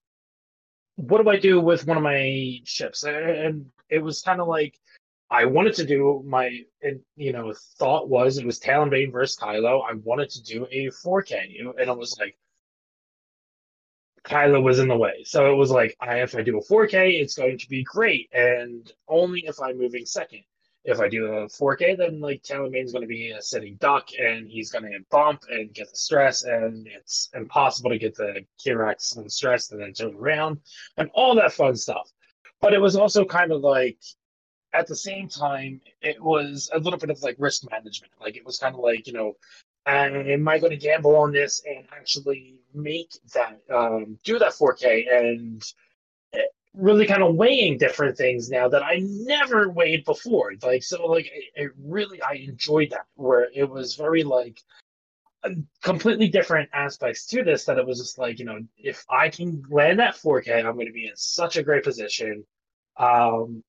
[0.97, 3.03] What do I do with one of my ships?
[3.03, 4.79] And it was kind of like
[5.31, 6.61] I wanted to do my,
[7.17, 9.83] you know, thought was it was Talonbane versus Kylo.
[9.89, 12.37] I wanted to do a 4K, you and it was like
[14.25, 15.25] Kylo was in the way.
[15.25, 18.31] So it was like, I, if I do a 4K, it's going to be great,
[18.33, 20.45] and only if I'm moving second.
[20.85, 24.49] If I do a 4K, then like Talonbane's going to be a sitting duck, and
[24.49, 29.17] he's going to bump and get the stress, and it's impossible to get the Kirax
[29.17, 30.59] and stress and then turn around,
[30.97, 32.11] and all that fun stuff.
[32.61, 33.99] But it was also kind of like,
[34.73, 38.13] at the same time, it was a little bit of like risk management.
[38.21, 39.35] Like it was kind of like, you know,
[39.87, 45.05] am I going to gamble on this and actually make that, um, do that 4K
[45.13, 45.63] and
[46.33, 46.41] eh,
[46.75, 50.53] really kind of weighing different things now that I never weighed before.
[50.63, 54.59] Like, so, like, it, it really, I enjoyed that where it was very like,
[55.83, 59.63] completely different aspects to this that it was just like you know if i can
[59.71, 62.45] land that 4k i'm going to be in such a great position
[62.99, 63.63] um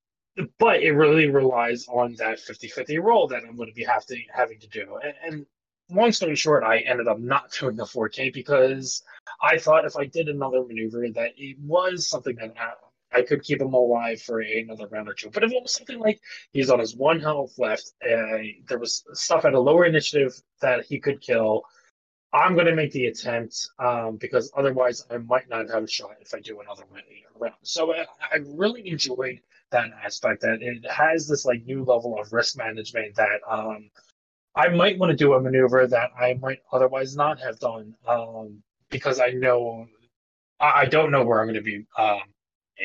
[0.59, 4.17] but it really relies on that 50-50 roll that i'm going to be have to,
[4.31, 5.45] having to do and, and
[5.93, 9.03] long story short, I ended up not doing the 4K because
[9.41, 13.43] I thought if I did another maneuver that it was something that I, I could
[13.43, 15.29] keep him alive for another round or two.
[15.29, 16.19] But if it was something like
[16.51, 20.85] he's on his one health left, uh, there was stuff at a lower initiative that
[20.85, 21.63] he could kill.
[22.33, 26.15] I'm going to make the attempt um, because otherwise I might not have a shot
[26.19, 26.83] if I do another
[27.39, 27.55] round.
[27.61, 32.33] So I, I really enjoyed that aspect that it has this like new level of
[32.33, 33.89] risk management that um,
[34.55, 38.61] I might want to do a maneuver that I might otherwise not have done um,
[38.89, 39.87] because I know
[40.59, 42.21] I, don't know where I'm going to be um,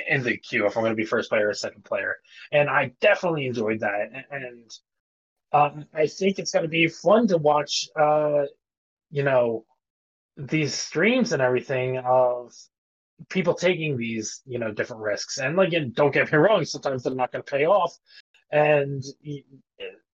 [0.09, 2.17] in the queue if I'm going to be first player or second player,
[2.51, 4.71] and I definitely enjoyed that, and
[5.53, 7.89] um, I think it's going to be fun to watch.
[7.99, 8.45] Uh,
[9.11, 9.65] you know,
[10.37, 12.53] these streams and everything of
[13.29, 17.15] people taking these you know different risks, and like, don't get me wrong, sometimes they're
[17.15, 17.97] not going to pay off,
[18.51, 19.05] and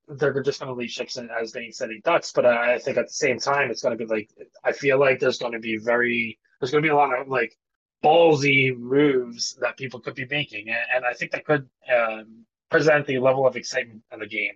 [0.09, 2.33] they're just going to leave ships as being sitting ducks.
[2.33, 4.31] But I think at the same time, it's going to be like
[4.65, 7.29] I feel like there's going to be very there's going to be a lot of
[7.29, 7.57] like
[8.05, 13.07] ballsy moves that people could be making, and, and I think that could um, present
[13.07, 14.55] the level of excitement of the game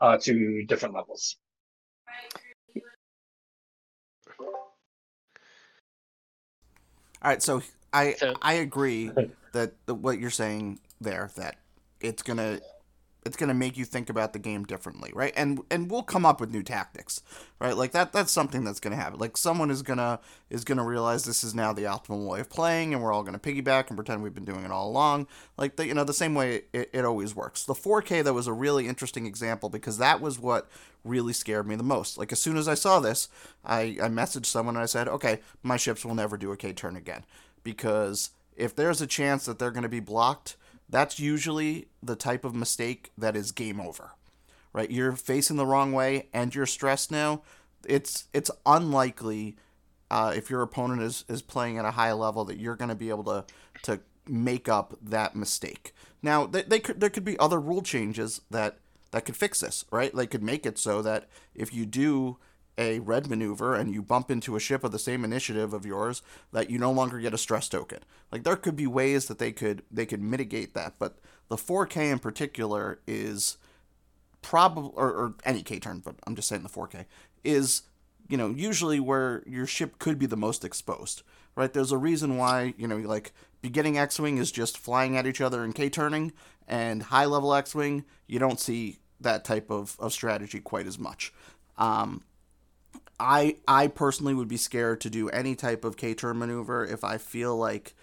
[0.00, 1.36] uh, to different levels.
[7.22, 9.10] All right, so I I agree
[9.52, 11.56] that what you're saying there that
[12.00, 12.60] it's gonna
[13.24, 15.32] it's going to make you think about the game differently, right?
[15.36, 17.22] And and we'll come up with new tactics,
[17.58, 17.76] right?
[17.76, 19.18] Like that that's something that's going to happen.
[19.18, 22.40] Like someone is going to is going to realize this is now the optimal way
[22.40, 24.88] of playing and we're all going to piggyback and pretend we've been doing it all
[24.88, 25.26] along.
[25.58, 27.64] Like the, you know, the same way it, it always works.
[27.64, 30.68] The 4K that was a really interesting example because that was what
[31.04, 32.16] really scared me the most.
[32.16, 33.28] Like as soon as I saw this,
[33.64, 36.72] I I messaged someone and I said, "Okay, my ships will never do a K
[36.72, 37.24] turn again."
[37.62, 40.56] Because if there's a chance that they're going to be blocked,
[40.90, 44.12] that's usually the type of mistake that is game over.
[44.72, 44.90] Right?
[44.90, 47.42] You're facing the wrong way and you're stressed now.
[47.86, 49.56] It's it's unlikely
[50.10, 52.94] uh, if your opponent is, is playing at a high level that you're going to
[52.94, 53.44] be able to
[53.82, 55.94] to make up that mistake.
[56.22, 58.78] Now, they, they could there could be other rule changes that
[59.12, 60.14] that could fix this, right?
[60.14, 62.38] They could make it so that if you do
[62.78, 66.22] a red maneuver and you bump into a ship of the same initiative of yours
[66.52, 68.00] that you no longer get a stress token.
[68.32, 72.12] Like there could be ways that they could they could mitigate that, but the 4K
[72.12, 73.58] in particular is
[74.42, 77.06] probably or, or any K turn, but I'm just saying the 4K
[77.44, 77.82] is
[78.28, 81.22] you know usually where your ship could be the most exposed.
[81.56, 81.72] Right?
[81.72, 85.64] There's a reason why, you know, like beginning X-wing is just flying at each other
[85.64, 86.32] and K turning
[86.66, 91.32] and high level X-wing, you don't see that type of, of strategy quite as much.
[91.76, 92.22] Um,
[93.20, 97.04] I I personally would be scared to do any type of K turn maneuver if
[97.04, 97.94] I feel like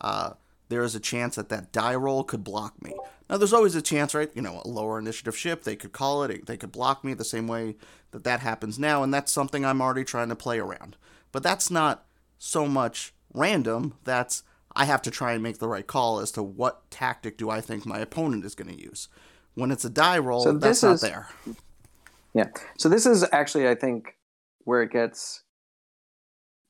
[0.00, 0.32] uh,
[0.68, 2.92] there is a chance that that die roll could block me.
[3.30, 4.30] Now there's always a chance, right?
[4.34, 7.24] You know, a lower initiative ship they could call it, they could block me the
[7.24, 7.76] same way
[8.10, 10.96] that that happens now, and that's something I'm already trying to play around.
[11.32, 12.04] But that's not
[12.38, 13.94] so much random.
[14.02, 14.42] That's
[14.76, 17.60] I have to try and make the right call as to what tactic do I
[17.60, 19.08] think my opponent is going to use.
[19.54, 21.28] When it's a die roll, so that's not there.
[22.34, 22.48] Yeah.
[22.76, 24.16] So this is actually, I think,
[24.64, 25.42] where it gets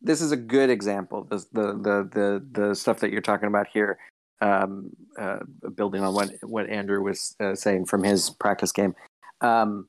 [0.00, 3.66] this is a good example the the the the, the stuff that you're talking about
[3.72, 3.98] here
[4.40, 5.38] um, uh,
[5.74, 8.94] building on what what Andrew was uh, saying from his practice game.
[9.40, 9.88] Um,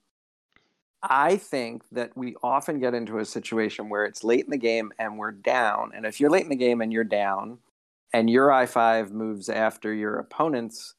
[1.09, 4.91] I think that we often get into a situation where it's late in the game
[4.97, 7.59] and we're down and if you're late in the game and you're down
[8.11, 10.95] and your i5 moves after your opponent's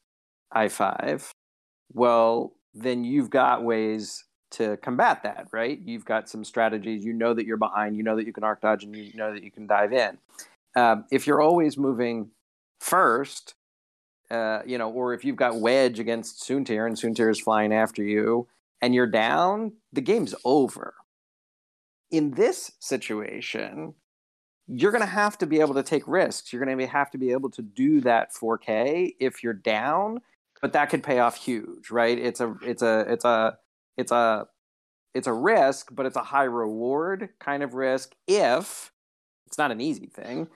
[0.55, 1.29] i5
[1.91, 4.23] well then you've got ways
[4.57, 5.79] to combat that, right?
[5.83, 7.03] You've got some strategies.
[7.03, 7.95] You know that you're behind.
[7.95, 10.17] You know that you can arc dodge, and you know that you can dive in.
[10.75, 12.31] Um, if you're always moving
[12.79, 13.55] first,
[14.29, 18.03] uh, you know, or if you've got Wedge against Soontir and Soontir is flying after
[18.03, 18.47] you
[18.81, 20.95] and you're down, the game's over.
[22.11, 23.95] In this situation,
[24.67, 26.51] you're going to have to be able to take risks.
[26.51, 30.21] You're going to have to be able to do that 4K if you're down,
[30.61, 32.17] but that could pay off huge, right?
[32.17, 33.57] It's a it's a it's a
[33.97, 34.47] it's a
[35.13, 38.91] it's a risk, but it's a high reward kind of risk if
[39.47, 40.47] it's not an easy thing.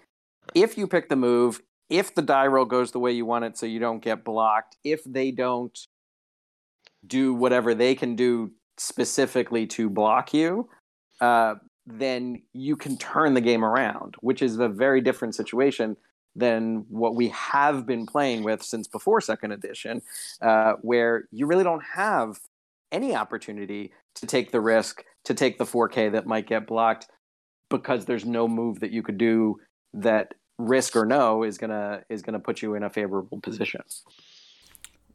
[0.54, 3.58] If you pick the move, if the die roll goes the way you want it
[3.58, 5.77] so you don't get blocked, if they don't
[7.06, 10.69] do whatever they can do specifically to block you,
[11.19, 15.97] uh, then you can turn the game around, which is a very different situation
[16.36, 20.01] than what we have been playing with since before second edition,
[20.41, 22.39] uh, where you really don't have
[22.91, 27.08] any opportunity to take the risk to take the 4K that might get blocked
[27.69, 29.56] because there's no move that you could do
[29.93, 33.82] that risk or no is gonna is gonna put you in a favorable position.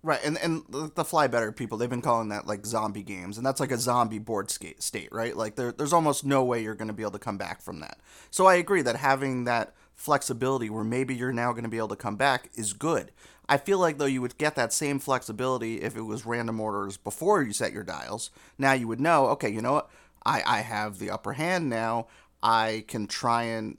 [0.02, 3.46] Right, and and the fly better people they've been calling that like zombie games, and
[3.46, 5.36] that's like a zombie board state, right?
[5.36, 7.80] Like there, there's almost no way you're going to be able to come back from
[7.80, 7.98] that.
[8.30, 11.88] So I agree that having that flexibility where maybe you're now going to be able
[11.88, 13.10] to come back is good.
[13.48, 16.96] I feel like though you would get that same flexibility if it was random orders
[16.96, 18.30] before you set your dials.
[18.58, 19.90] Now you would know, okay, you know what?
[20.24, 22.08] I I have the upper hand now.
[22.42, 23.78] I can try and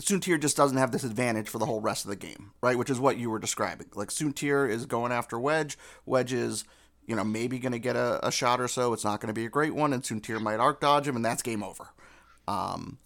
[0.00, 2.78] Soontir just doesn't have this advantage for the whole rest of the game, right?
[2.78, 3.88] Which is what you were describing.
[3.94, 5.76] Like Soontir is going after Wedge.
[6.06, 6.64] Wedge is,
[7.06, 8.92] you know, maybe going to get a, a, shot or so.
[8.92, 11.24] It's not going to be a great one, and Soontir might arc dodge him, and
[11.24, 11.88] that's game over.
[12.46, 12.98] Um,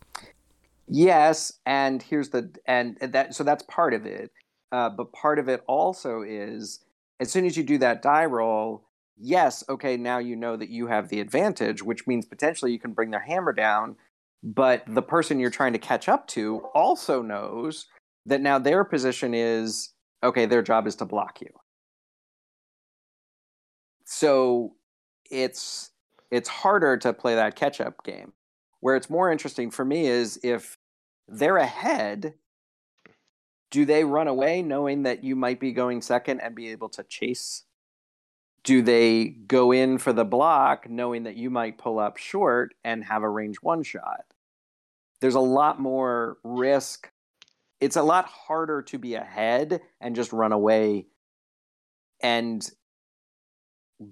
[0.93, 4.31] yes, and here's the and that so that's part of it.
[4.71, 6.85] Uh, but part of it also is
[7.21, 8.85] as soon as you do that die roll,
[9.19, 12.93] yes, okay, now you know that you have the advantage, which means potentially you can
[12.93, 13.97] bring their hammer down
[14.43, 17.87] but the person you're trying to catch up to also knows
[18.27, 19.91] that now their position is
[20.23, 21.49] okay their job is to block you
[24.05, 24.75] so
[25.31, 25.91] it's
[26.31, 28.33] it's harder to play that catch up game
[28.81, 30.77] where it's more interesting for me is if
[31.33, 32.35] they're ahead
[33.71, 37.03] do they run away knowing that you might be going second and be able to
[37.03, 37.65] chase
[38.65, 43.05] do they go in for the block knowing that you might pull up short and
[43.05, 44.25] have a range one shot
[45.23, 47.09] there's a lot more risk.
[47.81, 51.07] It's a lot harder to be ahead and just run away.
[52.21, 52.69] And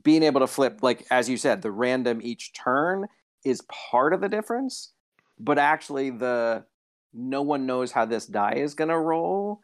[0.04, 3.08] being able to flip, like as you said, the random each turn
[3.44, 4.92] is part of the difference.
[5.36, 6.64] But actually, the
[7.12, 9.60] no one knows how this die is going to roll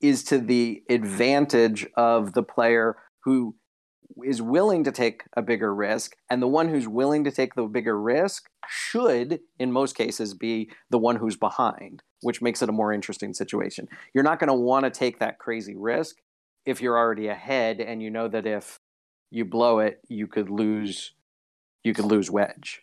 [0.00, 3.54] is to the advantage of the player who
[4.24, 7.62] is willing to take a bigger risk and the one who's willing to take the
[7.64, 12.72] bigger risk should in most cases be the one who's behind which makes it a
[12.72, 13.88] more interesting situation.
[14.14, 16.16] You're not going to want to take that crazy risk
[16.66, 18.78] if you're already ahead and you know that if
[19.30, 21.12] you blow it you could lose
[21.84, 22.82] you could lose wedge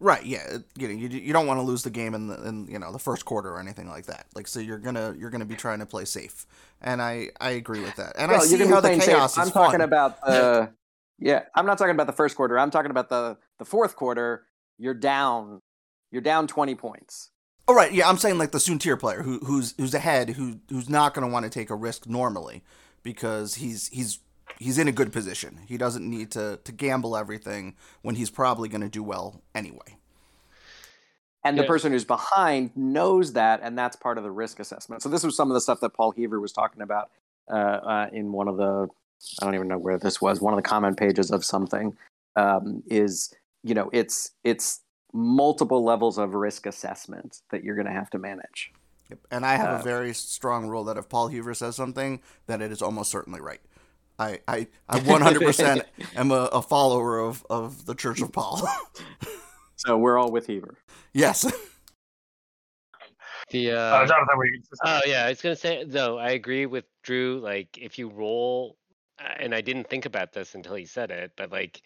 [0.00, 0.24] Right.
[0.24, 0.58] Yeah.
[0.76, 2.92] You know, you, you don't want to lose the game in the in you know
[2.92, 4.26] the first quarter or anything like that.
[4.34, 6.46] Like so, you're gonna you're gonna be trying to play safe,
[6.80, 8.12] and I I agree with that.
[8.16, 9.44] And well, I see how the chaos safe.
[9.44, 10.70] I'm talking about the
[11.18, 11.44] yeah.
[11.54, 12.58] I'm not talking about the first quarter.
[12.58, 14.44] I'm talking about the the fourth quarter.
[14.78, 15.60] You're down.
[16.12, 17.30] You're down 20 points.
[17.66, 17.92] Oh right.
[17.92, 18.08] Yeah.
[18.08, 21.44] I'm saying like the Soontir player who who's who's ahead who who's not gonna want
[21.44, 22.62] to take a risk normally
[23.02, 24.20] because he's he's
[24.58, 25.60] he's in a good position.
[25.66, 29.96] He doesn't need to to gamble everything when he's probably going to do well anyway.
[31.44, 35.02] And the person who's behind knows that, and that's part of the risk assessment.
[35.02, 37.10] So this was some of the stuff that Paul Heaver was talking about
[37.50, 38.88] uh, uh, in one of the
[39.40, 41.96] I don't even know where this was one of the comment pages of something.
[42.36, 44.80] Um, is you know it's it's
[45.12, 48.72] multiple levels of risk assessment that you're going to have to manage.
[49.10, 49.18] Yep.
[49.30, 52.60] And I have uh, a very strong rule that if Paul Heaver says something, that
[52.60, 53.60] it is almost certainly right.
[54.18, 55.82] I I, I 100%
[56.16, 58.68] am a, a, follower of, of the Church of Paul.
[59.76, 60.76] so we're all with Heaver.
[61.12, 61.50] Yes.
[63.50, 67.40] The uh, uh, Jonathan, oh yeah, I was gonna say though I agree with Drew.
[67.40, 68.76] Like if you roll,
[69.18, 71.80] uh, and I didn't think about this until he said it, but like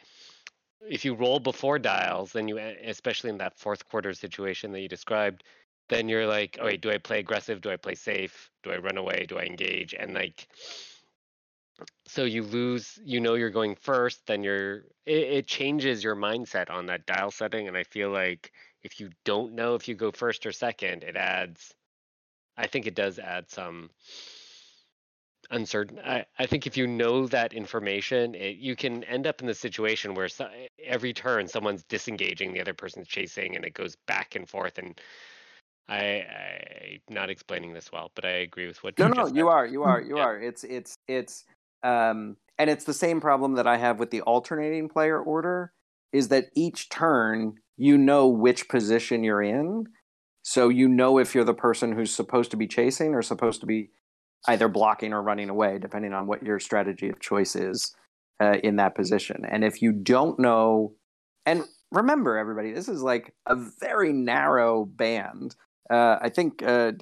[0.81, 4.89] if you roll before dials, then you, especially in that fourth quarter situation that you
[4.89, 5.45] described,
[5.89, 7.61] then you're like, oh wait, do I play aggressive?
[7.61, 8.51] Do I play safe?
[8.65, 9.27] Do I run away?
[9.29, 9.95] Do I engage?
[9.95, 10.49] And like
[12.07, 16.71] so you lose you know you're going first then you're it, it, changes your mindset
[16.71, 18.53] on that dial setting and i feel like
[18.83, 21.75] if you don't know if you go first or second it adds
[22.57, 23.91] i think it does add some
[25.51, 29.47] uncertain i, I think if you know that information it, you can end up in
[29.47, 30.49] the situation where so,
[30.85, 35.01] every turn someone's disengaging the other person's chasing and it goes back and forth and
[35.89, 39.49] I, I not explaining this well, but I agree with what No, you no, you
[39.49, 40.11] are, you are, mm-hmm.
[40.11, 40.25] you Yeah.
[40.25, 40.41] are.
[40.41, 41.45] It's, it's, it's,
[41.83, 45.73] um, and it's the same problem that I have with the alternating player order
[46.13, 49.87] is that each turn you know which position you're in.
[50.43, 53.67] So you know if you're the person who's supposed to be chasing or supposed to
[53.67, 53.91] be
[54.49, 57.95] either blocking or running away, depending on what your strategy of choice is
[58.41, 59.45] uh, in that position.
[59.49, 60.95] And if you don't know,
[61.47, 65.55] and remember, everybody, this is like a very narrow band.
[65.91, 66.93] Uh, I think uh,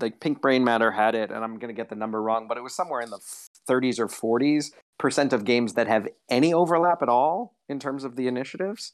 [0.00, 2.58] like Pink Brain Matter had it, and I'm going to get the number wrong, but
[2.58, 3.20] it was somewhere in the
[3.68, 8.16] 30s or 40s percent of games that have any overlap at all in terms of
[8.16, 8.92] the initiatives.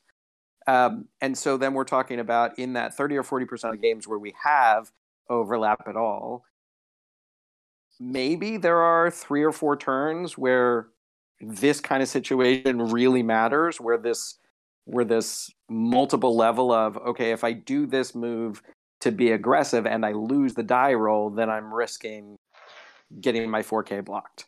[0.66, 4.18] Um, and so then we're talking about in that 30 or 40% of games where
[4.18, 4.90] we have
[5.28, 6.44] overlap at all,
[8.00, 10.88] maybe there are three or four turns where
[11.40, 14.38] this kind of situation really matters, where this
[14.84, 18.62] where this multiple level of okay, if I do this move
[19.00, 22.36] to be aggressive and I lose the die roll, then I'm risking
[23.20, 24.46] getting my 4K blocked.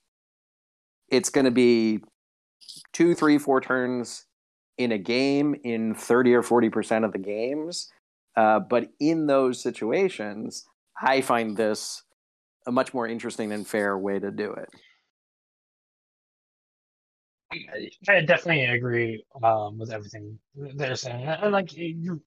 [1.11, 2.01] It's going to be
[2.93, 4.27] two, three, four turns
[4.77, 7.91] in a game in 30 or 40% of the games.
[8.37, 10.65] Uh, but in those situations,
[11.01, 12.03] I find this
[12.67, 14.69] a much more interesting and fair way to do it.
[18.09, 22.21] I definitely agree um, with everything they're saying, and like you,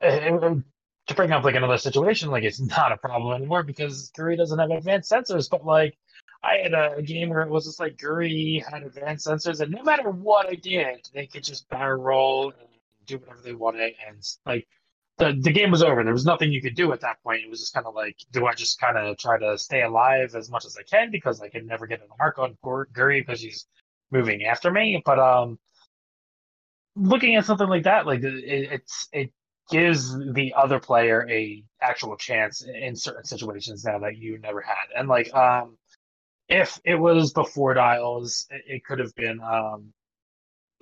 [0.00, 4.58] to bring up like another situation, like it's not a problem anymore because Guri doesn't
[4.58, 5.50] have advanced sensors.
[5.50, 5.96] But like,
[6.42, 9.82] I had a game where it was just like Guri had advanced sensors, and no
[9.82, 12.68] matter what I did, they could just barrel roll and
[13.06, 14.66] do whatever they wanted, and like.
[15.18, 16.02] The, the game was over.
[16.02, 17.42] There was nothing you could do at that point.
[17.44, 20.34] It was just kind of like, do I just kind of try to stay alive
[20.34, 23.20] as much as I can because I can never get an arc on Gur- Guri
[23.20, 23.66] because she's
[24.10, 25.02] moving after me.
[25.04, 25.58] But um,
[26.96, 29.32] looking at something like that, like it, it's it
[29.70, 34.86] gives the other player a actual chance in certain situations now that you never had.
[34.96, 35.76] And like um,
[36.52, 39.92] if it was before dials, it, it could have been um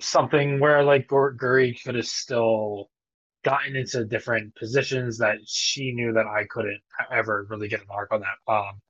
[0.01, 2.89] something where like Gur- Guri could have still
[3.43, 8.11] gotten into different positions that she knew that I couldn't ever really get an arc
[8.13, 8.81] on that um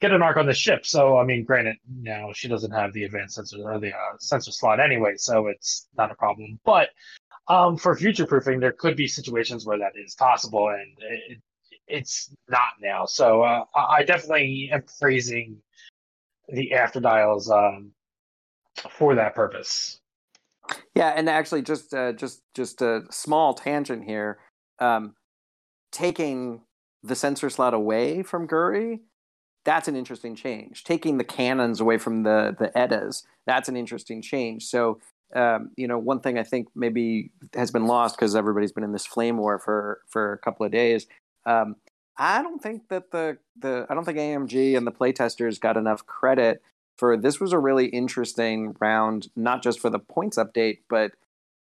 [0.00, 0.86] get an arc on the ship.
[0.86, 4.52] So I mean, granted, now she doesn't have the advanced sensor or the uh, sensor
[4.52, 6.60] slot anyway, so it's not a problem.
[6.64, 6.90] But
[7.48, 11.38] um, for future proofing, there could be situations where that is possible, and it,
[11.88, 13.06] it's not now.
[13.06, 15.58] So uh, I definitely am praising
[16.48, 17.92] the after dials um,
[18.90, 20.00] for that purpose.
[20.94, 24.38] Yeah, and actually, just uh, just just a small tangent here.
[24.78, 25.14] Um,
[25.90, 26.62] taking
[27.02, 29.00] the sensor slot away from Guri,
[29.64, 30.84] that's an interesting change.
[30.84, 34.66] Taking the cannons away from the the Eddas, that's an interesting change.
[34.66, 35.00] So,
[35.34, 38.92] um, you know, one thing I think maybe has been lost because everybody's been in
[38.92, 41.06] this flame war for for a couple of days.
[41.44, 41.76] Um,
[42.16, 46.06] I don't think that the the I don't think AMG and the playtesters got enough
[46.06, 46.62] credit
[46.96, 51.12] for this was a really interesting round, not just for the points update, but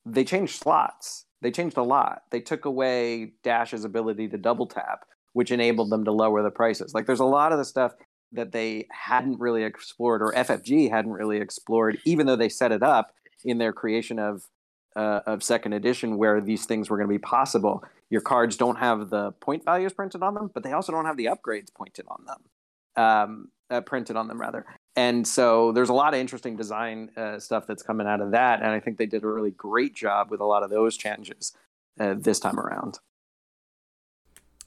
[0.06, 1.26] they changed slots.
[1.42, 2.24] They changed a lot.
[2.32, 6.94] They took away Dash's ability to double tap, which enabled them to lower the prices.
[6.94, 7.94] Like there's a lot of the stuff
[8.32, 12.84] that they hadn't really explored or FFG hadn't really explored, even though they set it
[12.84, 13.14] up
[13.44, 14.48] in their creation of
[14.96, 17.84] uh, of second edition where these things were going to be possible.
[18.10, 21.18] Your cards don't have the point values printed on them, but they also don't have
[21.18, 24.66] the upgrades pointed on them, um, uh, printed on them rather.
[24.96, 28.62] And so there's a lot of interesting design uh, stuff that's coming out of that,
[28.62, 31.54] and I think they did a really great job with a lot of those changes
[32.00, 33.00] uh, this time around.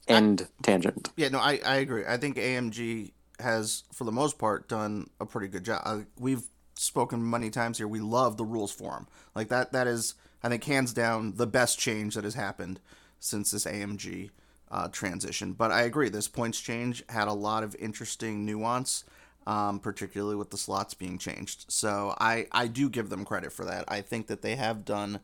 [0.06, 1.10] End tangent.
[1.16, 2.04] Yeah, no, I, I agree.
[2.06, 5.82] I think AMG has, for the most part, done a pretty good job.
[5.84, 6.42] Uh, we've
[6.74, 7.88] spoken many times here.
[7.88, 9.06] We love the rules forum.
[9.34, 9.72] Like that.
[9.72, 12.80] That is, I think, hands down the best change that has happened
[13.20, 14.30] since this AMG
[14.70, 15.52] uh, transition.
[15.52, 16.08] But I agree.
[16.08, 19.04] This points change had a lot of interesting nuance,
[19.46, 21.66] um, particularly with the slots being changed.
[21.68, 23.84] So I I do give them credit for that.
[23.86, 25.20] I think that they have done.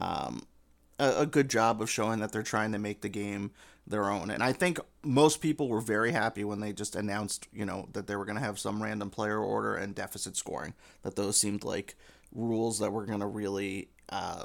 [0.00, 0.46] Um,
[1.00, 3.50] a, a good job of showing that they're trying to make the game
[3.86, 4.30] their own.
[4.30, 8.06] And I think most people were very happy when they just announced, you know, that
[8.06, 10.74] they were going to have some random player order and deficit scoring.
[11.02, 11.96] That those seemed like
[12.32, 14.44] rules that were going to really uh,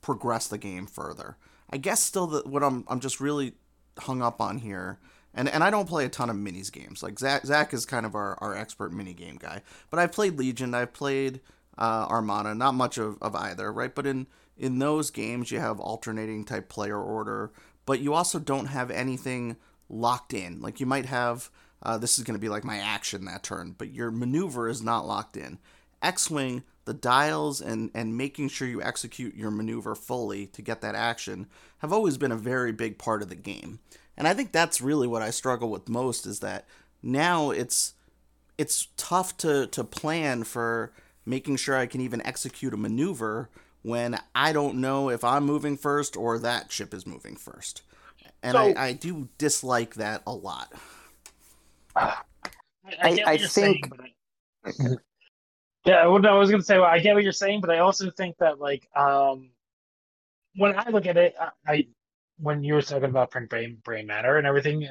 [0.00, 1.36] progress the game further.
[1.74, 3.54] I guess still what I'm I'm just really
[3.98, 5.00] hung up on here.
[5.34, 7.02] And, and I don't play a ton of minis games.
[7.02, 9.62] Like Zach, Zach is kind of our, our expert mini game guy.
[9.90, 10.74] But I've played Legion.
[10.74, 11.40] I've played
[11.76, 12.54] uh, Armada.
[12.54, 13.92] Not much of, of either, right?
[13.92, 17.50] But in in those games, you have alternating type player order,
[17.86, 19.56] but you also don't have anything
[19.88, 20.60] locked in.
[20.60, 21.50] Like you might have,
[21.82, 24.80] uh, this is going to be like my action that turn, but your maneuver is
[24.80, 25.58] not locked in.
[26.04, 30.94] X-wing, the dials and and making sure you execute your maneuver fully to get that
[30.94, 31.46] action
[31.78, 33.78] have always been a very big part of the game.
[34.16, 36.66] And I think that's really what I struggle with most is that
[37.02, 37.94] now it's
[38.58, 40.92] it's tough to to plan for
[41.26, 43.48] making sure I can even execute a maneuver
[43.82, 47.82] when I don't know if I'm moving first or that ship is moving first.
[48.42, 50.72] And So- I, I do dislike that a lot.
[51.96, 52.14] I,
[53.02, 54.00] I- I think- saying, but
[54.64, 54.96] I-
[55.84, 57.78] yeah, well, no, I was gonna say, well, I get what you're saying, but I
[57.78, 59.50] also think that like, um,
[60.56, 61.86] when I look at it, I, I
[62.38, 64.88] when you were talking about print brain brain matter and everything,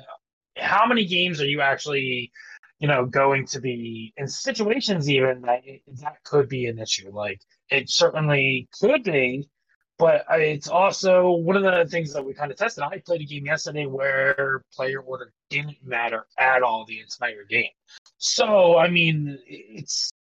[0.57, 2.31] how many games are you actually,
[2.79, 5.61] you know, going to be in situations even that
[6.01, 7.09] that could be an issue?
[7.11, 9.49] Like, it certainly could be,
[9.97, 12.83] but it's also one of the things that we kind of tested.
[12.83, 17.71] I played a game yesterday where player order didn't matter at all the entire game.
[18.17, 20.12] So, I mean, it's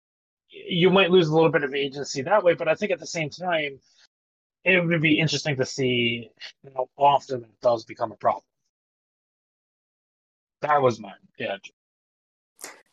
[0.51, 3.07] you might lose a little bit of agency that way, but I think at the
[3.07, 3.79] same time,
[4.63, 6.29] it would be interesting to see
[6.75, 8.43] how often it does become a problem.
[10.61, 11.13] That was mine.
[11.39, 11.57] Yeah.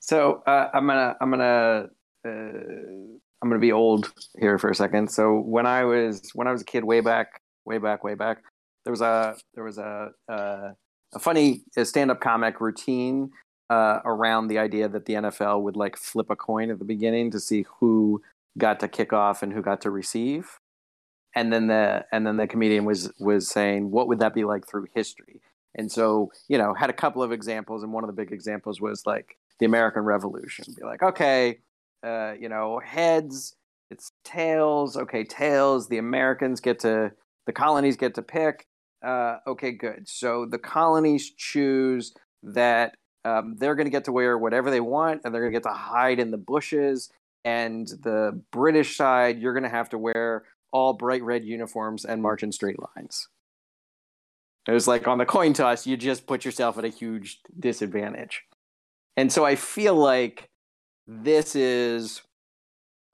[0.00, 1.88] So uh, I'm gonna I'm gonna
[2.24, 5.10] uh, I'm gonna be old here for a second.
[5.10, 8.38] So when I was when I was a kid, way back, way back, way back,
[8.84, 10.70] there was a there was a uh,
[11.14, 13.30] a funny stand up comic routine
[13.70, 17.30] uh, around the idea that the NFL would like flip a coin at the beginning
[17.32, 18.22] to see who
[18.56, 20.58] got to kick off and who got to receive.
[21.34, 24.66] And then the and then the comedian was was saying, what would that be like
[24.66, 25.40] through history?
[25.74, 28.80] And so, you know, had a couple of examples, and one of the big examples
[28.80, 30.64] was like the American Revolution.
[30.76, 31.58] Be like, okay,
[32.02, 33.54] uh, you know, heads,
[33.90, 34.96] it's tails.
[34.96, 35.88] Okay, tails.
[35.88, 37.12] The Americans get to,
[37.46, 38.66] the colonies get to pick.
[39.06, 40.08] Uh, okay, good.
[40.08, 45.22] So the colonies choose that um, they're going to get to wear whatever they want,
[45.24, 47.10] and they're going to get to hide in the bushes.
[47.44, 52.22] And the British side, you're going to have to wear all bright red uniforms and
[52.22, 53.28] march in straight lines.
[54.66, 58.42] It was like on the coin toss, you just put yourself at a huge disadvantage.
[59.16, 60.50] And so I feel like
[61.06, 62.22] this is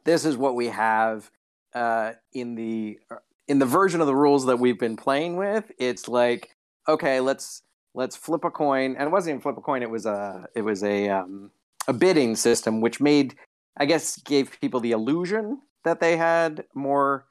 [0.04, 1.30] this is what we have
[1.74, 2.98] uh, in the
[3.46, 5.70] in the version of the rules that we've been playing with.
[5.78, 6.56] It's like
[6.88, 7.62] okay, let's
[7.94, 9.82] let's flip a coin, and it wasn't even flip a coin.
[9.82, 11.50] It was a it was a um,
[11.88, 13.36] a bidding system, which made
[13.76, 17.26] I guess gave people the illusion that they had more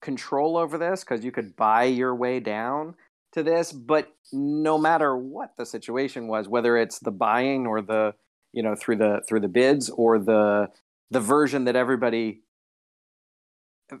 [0.00, 2.94] control over this because you could buy your way down
[3.32, 8.12] to this but no matter what the situation was whether it's the buying or the
[8.52, 10.68] you know through the through the bids or the
[11.10, 12.42] the version that everybody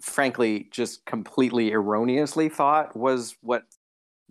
[0.00, 3.62] frankly just completely erroneously thought was what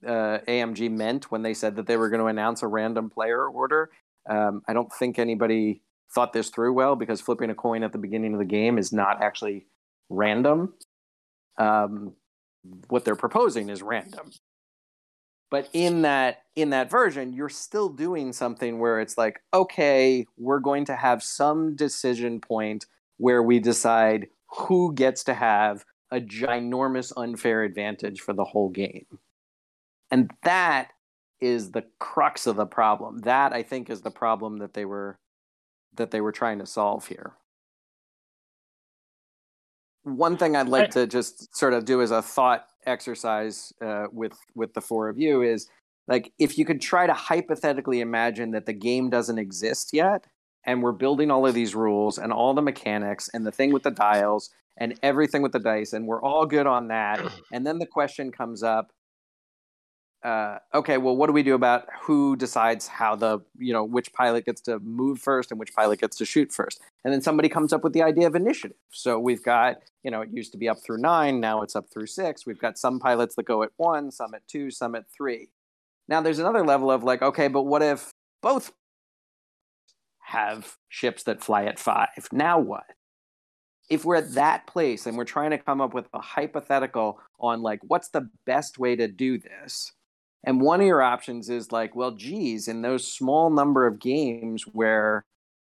[0.05, 3.47] uh, AMG meant when they said that they were going to announce a random player
[3.47, 3.89] order.
[4.29, 5.81] Um, I don't think anybody
[6.13, 8.91] thought this through well because flipping a coin at the beginning of the game is
[8.91, 9.65] not actually
[10.09, 10.73] random.
[11.57, 12.13] Um,
[12.89, 14.31] what they're proposing is random.
[15.49, 20.59] But in that in that version you're still doing something where it's like okay we're
[20.59, 22.85] going to have some decision point
[23.17, 29.05] where we decide who gets to have a ginormous unfair advantage for the whole game
[30.11, 30.89] and that
[31.39, 33.19] is the crux of the problem.
[33.19, 35.17] That i think is the problem that they were
[35.95, 37.33] that they were trying to solve here.
[40.03, 44.33] One thing I'd like to just sort of do as a thought exercise uh, with
[44.55, 45.67] with the four of you is
[46.07, 50.25] like if you could try to hypothetically imagine that the game doesn't exist yet
[50.65, 53.83] and we're building all of these rules and all the mechanics and the thing with
[53.83, 57.21] the dials and everything with the dice and we're all good on that
[57.53, 58.91] and then the question comes up
[60.23, 64.13] uh, okay well what do we do about who decides how the you know which
[64.13, 66.79] pilot gets to move first and which pilot gets to shoot first?
[67.03, 68.77] And then somebody comes up with the idea of initiative.
[68.91, 71.85] So we've got you know it used to be up through nine now it's up
[71.91, 72.45] through six.
[72.45, 75.49] We've got some pilots that go at one some at two some at three.
[76.07, 78.13] Now there's another level of like okay but what if
[78.43, 78.71] both
[80.19, 82.27] have ships that fly at five?
[82.31, 82.85] Now what?
[83.89, 87.63] If we're at that place and we're trying to come up with a hypothetical on
[87.63, 89.93] like what's the best way to do this
[90.43, 94.63] and one of your options is like well geez in those small number of games
[94.73, 95.25] where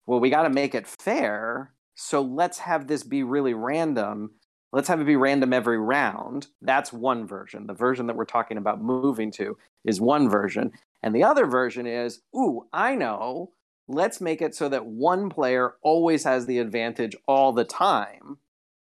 [0.05, 4.31] well we got to make it fair so let's have this be really random.
[4.71, 6.47] Let's have it be random every round.
[6.61, 7.67] That's one version.
[7.67, 10.71] The version that we're talking about moving to is one version.
[11.03, 13.51] And the other version is ooh i know.
[13.89, 18.37] Let's make it so that one player always has the advantage all the time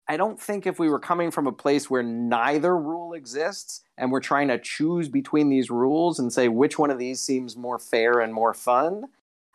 [0.07, 4.11] I don't think if we were coming from a place where neither rule exists and
[4.11, 7.79] we're trying to choose between these rules and say which one of these seems more
[7.79, 9.05] fair and more fun,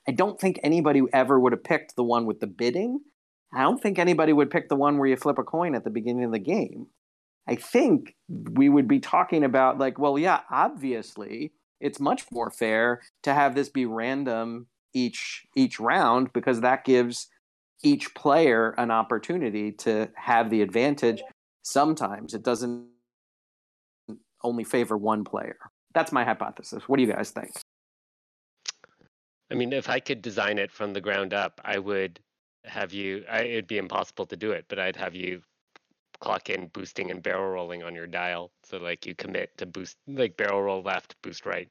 [0.09, 3.01] I don't think anybody ever would have picked the one with the bidding.
[3.55, 5.91] I don't think anybody would pick the one where you flip a coin at the
[5.91, 6.89] beginning of the game.
[7.47, 13.03] I think we would be talking about like, well, yeah, obviously it's much more fair
[13.23, 17.29] to have this be random each each round because that gives
[17.83, 21.23] each player an opportunity to have the advantage.
[21.63, 22.87] Sometimes it doesn't
[24.43, 25.57] only favor one player.
[25.95, 26.89] That's my hypothesis.
[26.89, 27.51] What do you guys think?
[29.51, 32.21] I mean, if I could design it from the ground up, I would
[32.65, 33.25] have you.
[33.29, 35.43] I, it'd be impossible to do it, but I'd have you
[36.21, 38.53] clock in boosting and barrel rolling on your dial.
[38.63, 41.69] So like you commit to boost, like barrel roll left, boost right.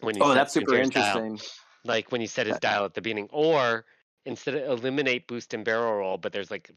[0.00, 1.36] When you oh, that's super interesting.
[1.36, 1.46] Dial,
[1.84, 3.84] like when you set his dial at the beginning, or
[4.30, 6.70] instead of eliminate boost and barrel roll, but there's like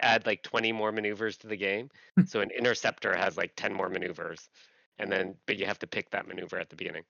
[0.00, 1.90] add like 20 more maneuvers to the game.
[2.16, 2.24] Hmm.
[2.24, 4.48] so an interceptor has like 10 more maneuvers,
[4.98, 7.02] and then but you have to pick that maneuver at the beginning.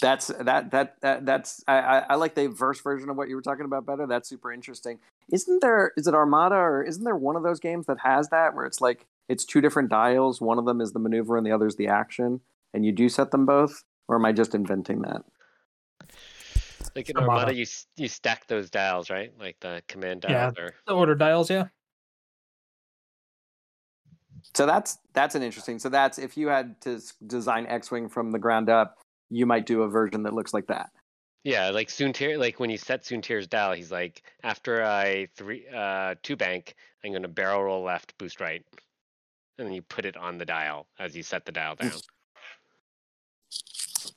[0.00, 3.36] That's that that that that's I, I, I like the verse version of what you
[3.36, 4.06] were talking about better.
[4.06, 4.98] That's super interesting.
[5.32, 8.54] Isn't there is it Armada or isn't there one of those games that has that
[8.54, 11.52] where it's like it's two different dials, one of them is the maneuver and the
[11.52, 12.40] other is the action,
[12.72, 13.84] and you do set them both?
[14.08, 15.24] Or am I just inventing that?
[16.96, 17.66] Like in Armada, Armada you
[17.96, 19.30] you stack those dials, right?
[19.38, 21.66] Like the command dials yeah, or the order dials, yeah.
[24.54, 25.78] So that's that's an interesting.
[25.78, 28.96] So that's if you had to design X-wing from the ground up,
[29.28, 30.88] you might do a version that looks like that.
[31.44, 36.14] Yeah, like Soontir, like when you set Soontir's dial, he's like, after I three uh
[36.22, 38.64] two bank, I'm gonna barrel roll left, boost right,
[39.58, 41.92] and then you put it on the dial as you set the dial down.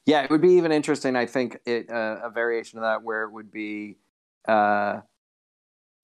[0.09, 1.15] Yeah, it would be even interesting.
[1.15, 3.97] I think it uh, a variation of that where it would be,
[4.47, 5.01] uh,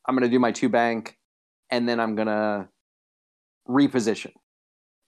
[0.07, 1.17] I'm gonna do my two bank,
[1.71, 2.69] and then I'm gonna
[3.67, 4.33] reposition,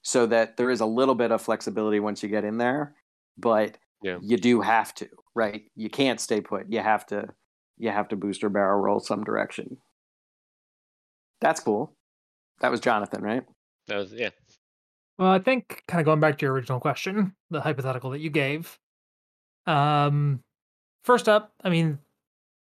[0.01, 2.95] so that there is a little bit of flexibility once you get in there,
[3.37, 4.17] but yeah.
[4.19, 5.61] you do have to, right?
[5.75, 6.65] You can't stay put.
[6.67, 7.27] You have to
[7.77, 9.77] you have to booster barrel roll some direction.
[11.39, 11.93] That's cool.
[12.61, 13.43] That was Jonathan, right?
[13.85, 14.31] That was yeah.
[15.19, 18.31] Well, I think kind of going back to your original question, the hypothetical that you
[18.31, 18.79] gave.
[19.67, 20.41] Um,
[21.03, 21.99] first up, I mean,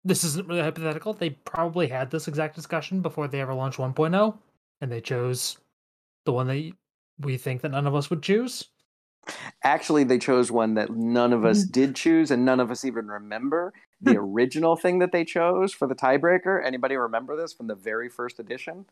[0.04, 1.12] this isn't really hypothetical.
[1.12, 4.38] They probably had this exact discussion before they ever launched 1.0,
[4.80, 5.58] and they chose
[6.24, 6.72] the one that
[7.18, 8.68] we think that none of us would choose.
[9.62, 11.72] Actually, they chose one that none of us mm-hmm.
[11.72, 15.86] did choose, and none of us even remember the original thing that they chose for
[15.86, 16.64] the tiebreaker.
[16.64, 18.86] Anybody remember this from the very first edition?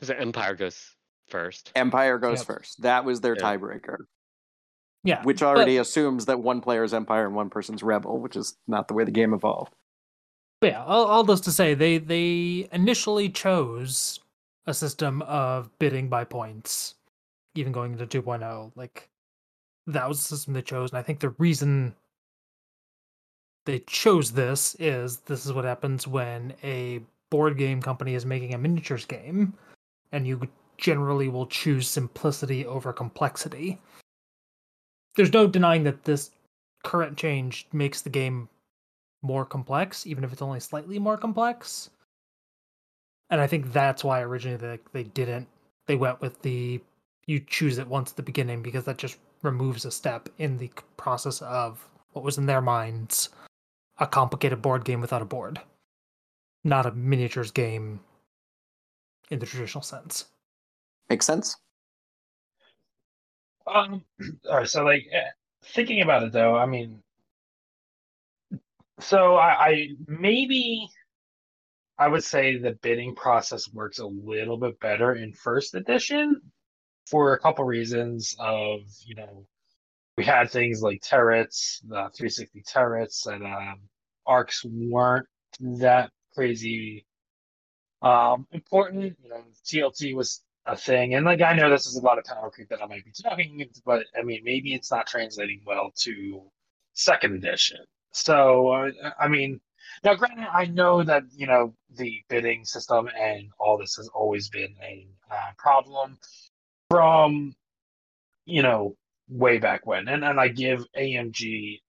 [0.00, 0.94] Is it Empire goes
[1.28, 1.72] first?
[1.74, 2.46] Empire goes yep.
[2.46, 2.82] first.
[2.82, 3.42] That was their yeah.
[3.42, 3.96] tiebreaker.
[5.04, 8.36] Yeah, which already but, assumes that one player is Empire and one person's Rebel, which
[8.36, 9.74] is not the way the game evolved.
[10.62, 14.20] yeah, all, all this to say, they they initially chose
[14.66, 16.94] a system of bidding by points
[17.54, 19.08] even going into 2.0 like
[19.86, 21.94] that was the system they chose and i think the reason
[23.66, 28.54] they chose this is this is what happens when a board game company is making
[28.54, 29.52] a miniatures game
[30.12, 30.40] and you
[30.76, 33.78] generally will choose simplicity over complexity
[35.18, 36.30] there's no denying that this
[36.84, 38.48] current change makes the game
[39.20, 41.90] more complex even if it's only slightly more complex
[43.30, 45.46] and i think that's why originally they, they didn't
[45.86, 46.80] they went with the
[47.26, 50.70] you choose it once at the beginning because that just removes a step in the
[50.96, 53.28] process of what was in their minds
[53.98, 55.60] a complicated board game without a board,
[56.64, 58.00] not a miniatures game
[59.30, 60.26] in the traditional sense.
[61.10, 61.56] Makes sense.
[63.72, 64.04] Um.
[64.50, 64.68] All right.
[64.68, 65.30] So, like, eh,
[65.64, 67.02] thinking about it though, I mean,
[69.00, 70.88] so I, I maybe
[71.98, 76.40] I would say the bidding process works a little bit better in first edition
[77.06, 79.46] for a couple reasons of you know
[80.18, 83.80] we had things like turrets the 360 turrets and um,
[84.26, 85.26] arcs weren't
[85.60, 87.06] that crazy
[88.02, 91.14] um, important you know tlt was a thing.
[91.14, 93.12] And like i know this is a lot of power creep that i might be
[93.12, 96.42] talking but i mean maybe it's not translating well to
[96.94, 97.80] second edition.
[98.12, 99.60] So uh, i mean
[100.04, 104.48] now granted i know that you know the bidding system and all this has always
[104.48, 106.18] been a uh, problem
[106.90, 107.54] from
[108.44, 108.96] you know
[109.28, 110.08] way back when.
[110.08, 111.80] And and I give AMG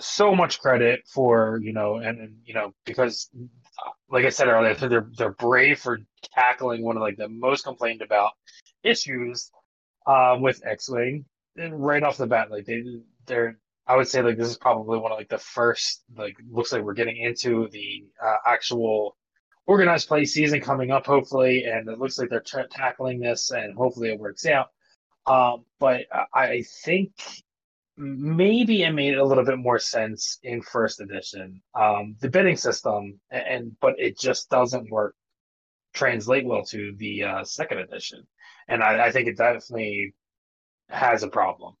[0.00, 3.30] so much credit for you know and, and you know because
[4.10, 5.98] like I said earlier they're they're brave for
[6.34, 8.32] tackling one of like the most complained about
[8.82, 9.50] issues
[10.06, 11.24] uh, with X-wing
[11.56, 12.82] right off the bat like they
[13.26, 16.72] they're I would say like this is probably one of like the first like looks
[16.72, 19.16] like we're getting into the uh, actual
[19.66, 23.76] organized play season coming up, hopefully, and it looks like they're t- tackling this, and
[23.76, 24.68] hopefully it works out.
[25.26, 26.02] Um, but
[26.34, 27.12] I think
[27.96, 31.62] maybe it made a little bit more sense in first edition.
[31.74, 35.14] Um, the bidding system, a- and but it just doesn't work
[35.94, 38.26] translate well to the uh, second edition,
[38.68, 40.14] and I, I think it definitely
[40.90, 41.76] has a problem.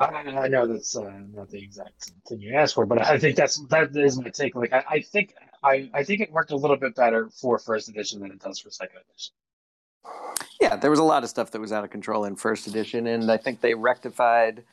[0.00, 3.36] I, I know that's uh, not the exact thing you asked for, but I think
[3.36, 4.54] that's that is my take.
[4.54, 7.88] Like I, I think I, I think it worked a little bit better for first
[7.88, 9.34] edition than it does for second edition.
[10.60, 13.06] Yeah, there was a lot of stuff that was out of control in first edition,
[13.06, 14.64] and I think they rectified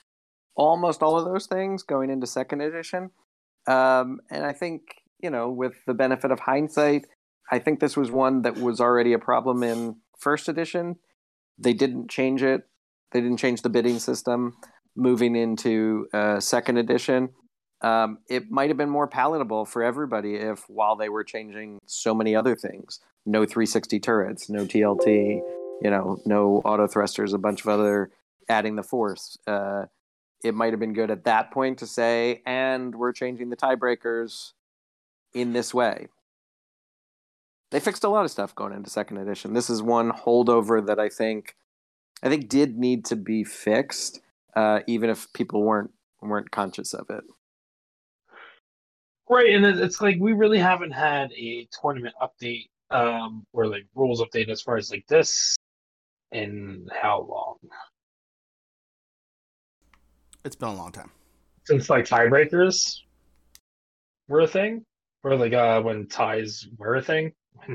[0.55, 3.11] almost all of those things going into second edition.
[3.67, 4.81] Um, and I think,
[5.21, 7.05] you know, with the benefit of hindsight,
[7.51, 10.97] I think this was one that was already a problem in first edition.
[11.57, 12.67] They didn't change it,
[13.11, 14.57] they didn't change the bidding system
[14.95, 17.29] moving into uh, second edition.
[17.81, 22.13] Um, it might have been more palatable for everybody if, while they were changing so
[22.15, 25.41] many other things, no 360 turrets, no TLT,
[25.81, 28.11] you know, no auto thrusters, a bunch of other
[28.49, 29.37] adding the force.
[29.45, 29.85] Uh,
[30.43, 34.53] it might have been good at that point to say, and we're changing the tiebreakers
[35.33, 36.07] in this way.
[37.71, 39.53] They fixed a lot of stuff going into second edition.
[39.53, 41.55] This is one holdover that I think,
[42.23, 44.21] I think did need to be fixed,
[44.55, 47.23] uh, even if people weren't weren't conscious of it.
[49.29, 54.21] Right, and it's like we really haven't had a tournament update um or like rules
[54.21, 55.57] update as far as like this
[56.31, 57.57] in how long?
[60.43, 61.11] It's been a long time.
[61.65, 62.99] Since like tiebreakers
[64.27, 64.85] were a thing?
[65.23, 67.33] Or like uh when ties were a thing?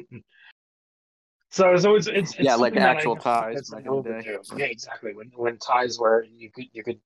[1.50, 4.02] so so it's it's, it's yeah, like something that I actual ties like, in the
[4.02, 4.10] day.
[4.10, 4.38] overdue.
[4.56, 5.14] Yeah, exactly.
[5.14, 6.98] When when ties were you could you could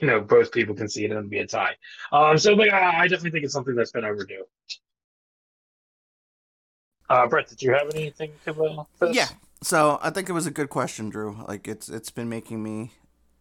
[0.00, 1.74] you know both people can see it and be a tie.
[2.12, 4.44] Um so like I, I definitely think it's something that's been overdue.
[7.10, 9.16] Uh Brett, did you have anything to uh, this?
[9.16, 9.28] Yeah.
[9.62, 11.44] So I think it was a good question, Drew.
[11.46, 12.92] Like it's it's been making me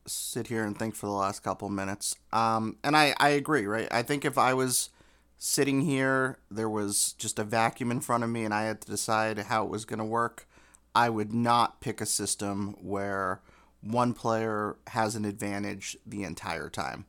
[0.06, 2.16] sit here and think for the last couple minutes.
[2.34, 3.88] Um, and I I agree, right?
[3.92, 4.90] I think if I was
[5.38, 8.92] sitting here, there was just a vacuum in front of me, and I had to
[8.92, 10.48] decide how it was going to work.
[10.94, 13.42] I would not pick a system where
[13.82, 17.06] one player has an advantage the entire time.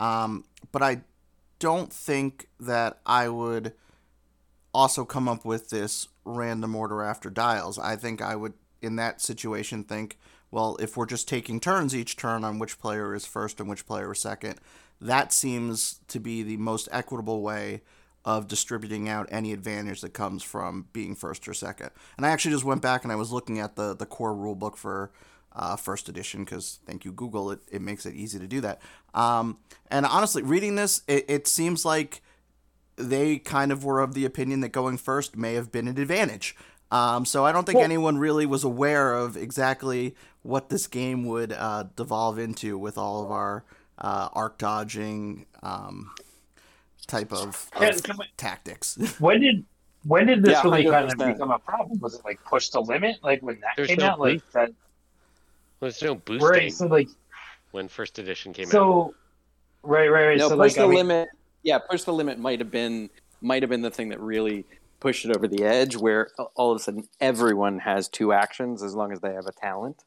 [0.00, 1.02] Um, but I
[1.60, 3.74] don't think that I would
[4.78, 7.80] also come up with this random order after dials.
[7.80, 10.16] I think I would, in that situation, think,
[10.52, 13.86] well, if we're just taking turns each turn on which player is first and which
[13.86, 14.54] player is second,
[15.00, 17.82] that seems to be the most equitable way
[18.24, 21.90] of distributing out any advantage that comes from being first or second.
[22.16, 24.54] And I actually just went back and I was looking at the, the core rule
[24.54, 25.10] book for
[25.56, 28.80] uh, first edition because thank you Google it it makes it easy to do that.
[29.12, 29.58] Um,
[29.90, 32.22] and honestly, reading this, it, it seems like
[32.98, 36.56] they kind of were of the opinion that going first may have been an advantage.
[36.90, 41.24] Um, so I don't think Well- anyone really was aware of exactly what this game
[41.26, 43.64] would uh, devolve into with all of our
[43.98, 46.10] uh, arc dodging um,
[47.06, 48.96] type of, Can- of can we- tactics.
[49.18, 49.64] When did
[50.04, 51.98] when did this Yeah, really kind of become a problem?
[52.00, 53.16] Was it like push the limit?
[53.22, 54.70] Like when that There's came no out, like that
[55.80, 56.72] there's no boosting right?
[56.72, 57.08] So like
[57.72, 58.72] when first edition came out.
[58.72, 59.14] so
[59.82, 60.38] right, right, right.
[60.38, 61.28] No, so push like the I mean, limit.
[61.62, 64.64] Yeah, push the limit might have been might have been the thing that really
[65.00, 68.94] pushed it over the edge, where all of a sudden everyone has two actions as
[68.94, 70.04] long as they have a talent.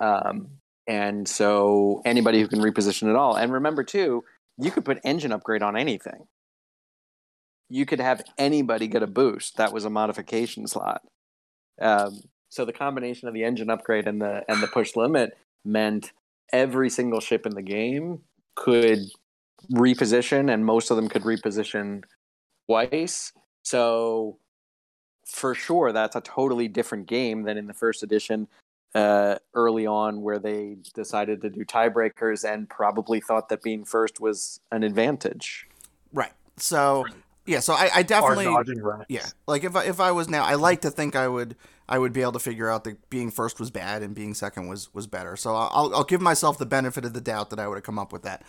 [0.00, 0.48] Um,
[0.86, 3.36] and so anybody who can reposition at all.
[3.36, 4.24] And remember too,
[4.58, 6.26] you could put engine upgrade on anything.
[7.68, 9.56] You could have anybody get a boost.
[9.56, 11.02] That was a modification slot.
[11.80, 12.20] Um,
[12.50, 16.12] so the combination of the engine upgrade and the and the push limit meant
[16.52, 18.20] every single ship in the game
[18.54, 18.98] could
[19.72, 22.02] reposition, and most of them could reposition
[22.66, 23.32] twice.
[23.62, 24.38] So
[25.26, 28.48] for sure, that's a totally different game than in the first edition.
[28.94, 34.20] Uh, early on, where they decided to do tiebreakers and probably thought that being first
[34.20, 35.66] was an advantage.
[36.12, 36.32] right.
[36.58, 37.06] So
[37.46, 37.60] yeah.
[37.60, 39.04] So I, I or definitely.
[39.08, 41.56] Yeah, like if I, if I was now, I like to think I would
[41.88, 44.68] I would be able to figure out that being first was bad and being second
[44.68, 45.36] was was better.
[45.36, 47.98] So I'll I'll give myself the benefit of the doubt that I would have come
[47.98, 48.42] up with that.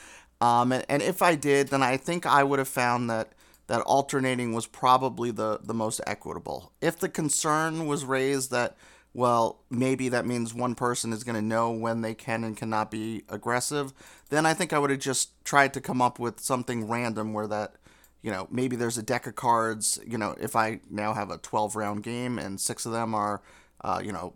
[0.43, 3.31] Um, and, and if I did, then I think I would have found that
[3.67, 6.73] that alternating was probably the the most equitable.
[6.81, 8.75] If the concern was raised that
[9.13, 12.91] well, maybe that means one person is going to know when they can and cannot
[12.91, 13.93] be aggressive,
[14.29, 17.47] then I think I would have just tried to come up with something random where
[17.47, 17.75] that
[18.21, 19.99] you know, maybe there's a deck of cards.
[20.05, 23.41] You know, if I now have a 12 round game and six of them are,
[23.81, 24.33] uh, you know,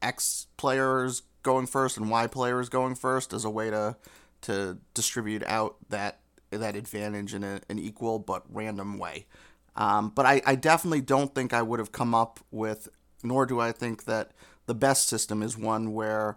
[0.00, 3.96] X players going first and Y players going first as a way to
[4.42, 6.20] to distribute out that
[6.50, 9.26] that advantage in a, an equal but random way.
[9.74, 12.88] Um, but I, I definitely don't think I would have come up with
[13.22, 14.32] nor do I think that
[14.66, 16.36] the best system is one where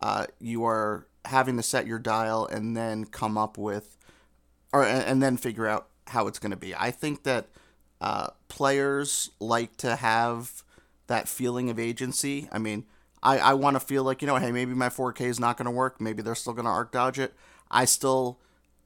[0.00, 3.96] uh, you are having to set your dial and then come up with,
[4.72, 6.74] or and then figure out how it's going to be.
[6.74, 7.48] I think that
[8.00, 10.62] uh, players like to have
[11.06, 12.48] that feeling of agency.
[12.52, 12.84] I mean,
[13.22, 15.66] I, I want to feel like you know, hey, maybe my 4K is not going
[15.66, 16.00] to work.
[16.00, 17.34] Maybe they're still going to arc dodge it.
[17.70, 18.40] I still,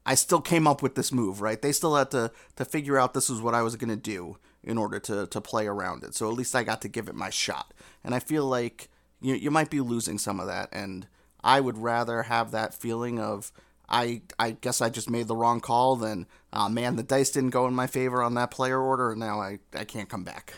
[0.05, 1.61] I still came up with this move, right?
[1.61, 4.79] They still had to to figure out this is what I was to do in
[4.79, 6.15] order to to play around it.
[6.15, 7.73] So at least I got to give it my shot.
[8.05, 8.89] And I feel like
[9.21, 10.69] you you might be losing some of that.
[10.73, 11.07] And
[11.43, 13.53] I would rather have that feeling of
[13.89, 17.51] I I guess I just made the wrong call than uh, man the dice didn't
[17.51, 20.55] go in my favor on that player order and now I, I can't come back.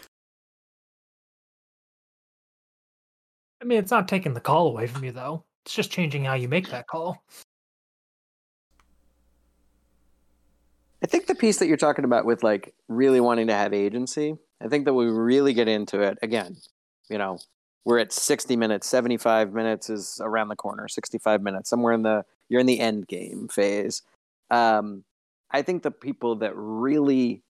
[3.62, 5.44] I mean, it's not taking the call away from you, though.
[5.64, 7.22] It's just changing how you make that call.
[11.02, 14.36] I think the piece that you're talking about with like really wanting to have agency,
[14.62, 16.56] I think that we really get into it again.
[17.10, 17.38] You know,
[17.84, 22.24] we're at 60 minutes, 75 minutes is around the corner, 65 minutes, somewhere in the
[22.48, 24.02] you're in the end game phase.
[24.50, 25.04] Um,
[25.50, 27.42] I think the people that really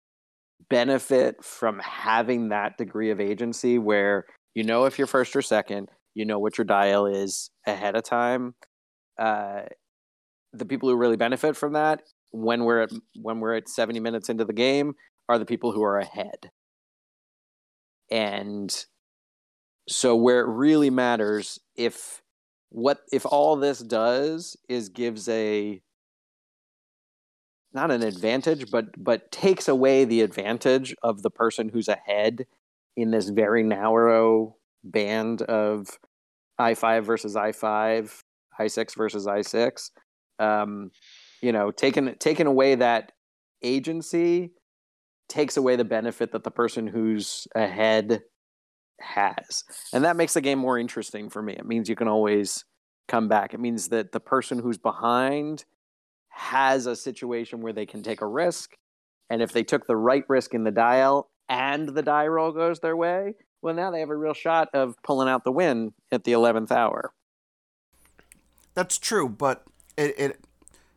[0.70, 4.24] benefit from having that degree of agency where
[4.54, 8.04] you know if you're first or second, you know what your dial is ahead of
[8.04, 8.54] time.
[9.18, 9.62] Uh,
[10.54, 14.28] the people who really benefit from that when we're at when we're at 70 minutes
[14.28, 14.94] into the game
[15.28, 16.50] are the people who are ahead.
[18.10, 18.84] And
[19.88, 22.22] so where it really matters if
[22.70, 25.80] what if all this does is gives a
[27.74, 32.46] not an advantage but but takes away the advantage of the person who's ahead
[32.96, 35.98] in this very narrow band of
[36.60, 38.22] i5 versus i5
[38.58, 39.90] i6 versus i6
[40.38, 40.90] um,
[41.42, 43.12] you know taking taking away that
[43.62, 44.52] agency
[45.28, 48.22] takes away the benefit that the person who's ahead
[49.00, 49.64] has.
[49.92, 51.54] And that makes the game more interesting for me.
[51.54, 52.64] It means you can always
[53.08, 53.54] come back.
[53.54, 55.64] It means that the person who's behind
[56.28, 58.72] has a situation where they can take a risk.
[59.30, 62.80] And if they took the right risk in the dial and the die roll goes
[62.80, 66.24] their way well, now they have a real shot of pulling out the win at
[66.24, 67.14] the 11th hour.
[68.74, 69.64] That's true, but
[69.96, 70.44] it, it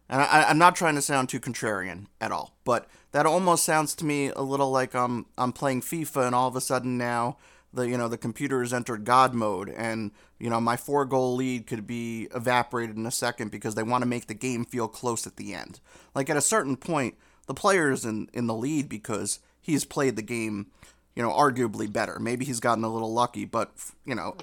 [0.10, 3.96] and I, am not trying to sound too contrarian at all, but that almost sounds
[3.96, 7.38] to me a little like I'm I'm playing FIFA and all of a sudden now
[7.74, 11.36] the you know the computer has entered God mode and you know my four goal
[11.36, 14.88] lead could be evaporated in a second because they want to make the game feel
[14.88, 15.80] close at the end.
[16.14, 17.16] Like at a certain point,
[17.48, 20.68] the player is in in the lead because he's played the game
[21.16, 22.20] you know, arguably better.
[22.20, 23.72] Maybe he's gotten a little lucky, but
[24.06, 24.36] you know,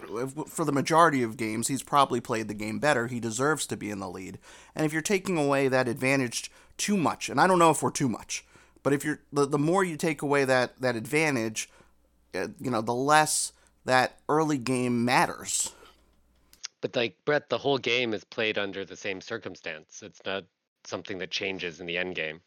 [0.48, 3.06] for the majority of games, he's probably played the game better.
[3.06, 4.38] He deserves to be in the lead.
[4.74, 7.90] And if you're taking away that advantage too much, and I don't know if we're
[7.90, 8.44] too much,
[8.82, 11.68] but if you're the, the more you take away that that advantage,
[12.34, 13.52] uh, you know, the less
[13.84, 15.72] that early game matters.
[16.80, 20.02] But like Brett, the whole game is played under the same circumstance.
[20.02, 20.44] It's not
[20.84, 22.40] something that changes in the end game.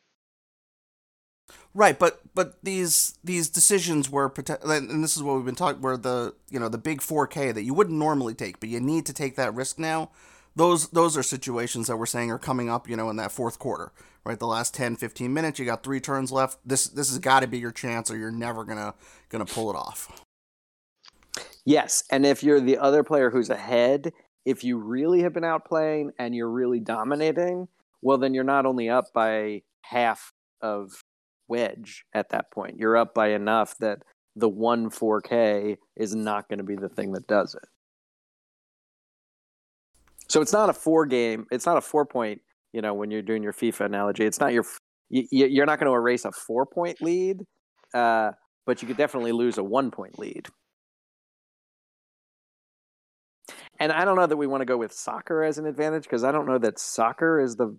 [1.78, 5.98] Right, but but these these decisions were and this is what we've been talking where
[5.98, 9.14] the you know the big 4K that you wouldn't normally take, but you need to
[9.14, 10.10] take that risk now.
[10.56, 13.60] Those those are situations that we're saying are coming up, you know, in that fourth
[13.60, 13.92] quarter.
[14.24, 16.60] Right, the last 10 15 minutes, you got 3 turns left.
[16.66, 19.76] This this has got to be your chance or you're never going to pull it
[19.76, 20.24] off.
[21.66, 24.14] Yes, and if you're the other player who's ahead,
[24.46, 27.68] if you really have been outplaying and you're really dominating,
[28.02, 31.04] well then you're not only up by half of
[31.48, 32.78] wedge at that point.
[32.78, 34.00] You're up by enough that
[34.36, 37.68] the one 4K is not going to be the thing that does it.
[40.28, 41.46] So it's not a four game.
[41.52, 42.42] It's not a four point.
[42.74, 44.66] You know, when you're doing your FIFA analogy, it's not your.
[45.10, 47.42] You, are not going to erase a four point lead,
[47.94, 48.32] uh,
[48.66, 50.48] but you could definitely lose a one point lead.
[53.80, 56.24] And I don't know that we want to go with soccer as an advantage because
[56.24, 57.78] I don't know that soccer is the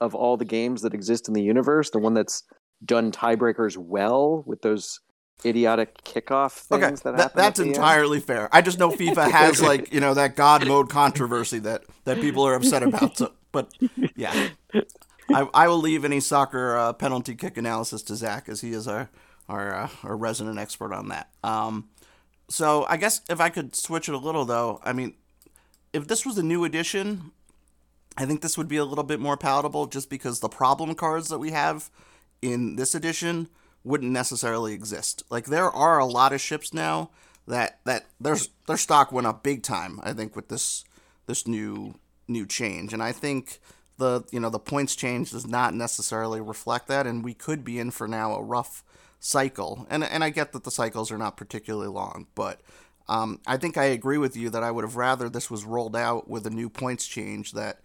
[0.00, 2.42] of all the games that exist in the universe the one that's
[2.84, 5.00] done tiebreakers well with those
[5.44, 8.26] idiotic kickoff things okay, that, that that's entirely end.
[8.26, 8.48] fair.
[8.52, 12.46] I just know FIFA has like you know that God mode controversy that that people
[12.46, 13.18] are upset about.
[13.18, 13.72] So, but
[14.16, 14.48] yeah,
[15.30, 18.88] I, I will leave any soccer uh, penalty kick analysis to Zach as he is
[18.88, 19.10] our
[19.48, 21.28] our, uh, our resident expert on that.
[21.42, 21.88] Um,
[22.48, 25.14] so I guess if I could switch it a little though, I mean,
[25.92, 27.32] if this was a new edition,
[28.16, 31.28] I think this would be a little bit more palatable just because the problem cards
[31.28, 31.90] that we have
[32.40, 33.48] in this edition
[33.82, 35.22] wouldn't necessarily exist.
[35.30, 37.10] Like there are a lot of ships now
[37.46, 40.00] that that their their stock went up big time.
[40.02, 40.84] I think with this
[41.26, 41.94] this new
[42.28, 43.60] new change, and I think
[43.98, 47.78] the you know the points change does not necessarily reflect that, and we could be
[47.78, 48.82] in for now a rough
[49.20, 49.86] cycle.
[49.90, 52.60] And and I get that the cycles are not particularly long, but
[53.06, 55.94] Um, I think I agree with you that I would have rather this was rolled
[55.94, 57.80] out with a new points change that,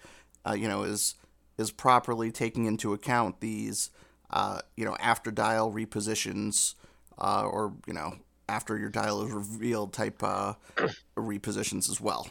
[0.47, 1.15] uh, you know, is
[1.57, 3.91] is properly taking into account these,
[4.29, 6.75] uh, you know, after dial repositions,
[7.17, 8.15] uh, or you know,
[8.47, 10.53] after your dial is revealed type uh,
[11.17, 12.27] repositions as well.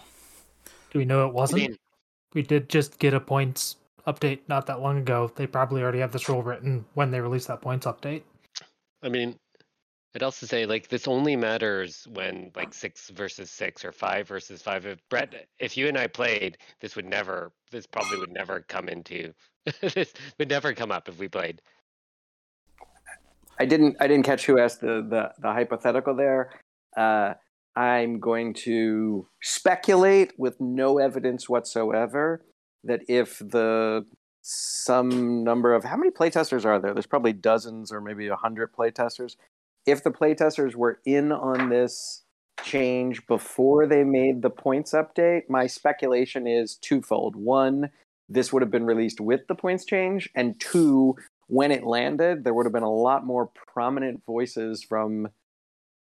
[0.90, 1.62] Do we know it wasn't?
[1.62, 1.76] mean,
[2.34, 3.76] we did just get a points
[4.07, 5.30] update not that long ago.
[5.34, 8.22] They probably already have this rule written when they release that points update.
[9.03, 9.36] I mean,
[10.14, 14.62] I'd also say like this only matters when like six versus six or five versus
[14.62, 14.86] five.
[14.86, 18.88] If Brett, if you and I played, this would never, this probably would never come
[18.88, 19.32] into,
[19.80, 21.61] this would never come up if we played.
[23.59, 26.50] I didn't I didn't catch who asked the the, the hypothetical there.
[26.96, 27.34] Uh,
[27.76, 32.44] I'm going to speculate with no evidence whatsoever
[32.84, 34.04] that if the
[34.42, 36.94] some number of how many playtesters are there?
[36.94, 39.36] There's probably dozens or maybe a hundred playtesters.
[39.86, 42.24] If the playtesters were in on this
[42.62, 47.36] change before they made the points update, my speculation is twofold.
[47.36, 47.90] One,
[48.28, 51.14] this would have been released with the points change, and two,
[51.49, 55.28] when it landed, there would have been a lot more prominent voices from,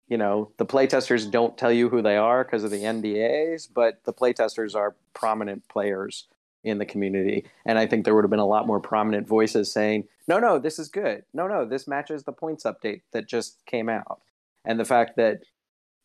[0.07, 4.03] you know, the playtesters don't tell you who they are because of the NDAs, but
[4.05, 6.27] the playtesters are prominent players
[6.63, 7.45] in the community.
[7.65, 10.57] And I think there would have been a lot more prominent voices saying, no, no,
[10.57, 11.23] this is good.
[11.33, 14.21] No, no, this matches the points update that just came out.
[14.65, 15.41] And the fact that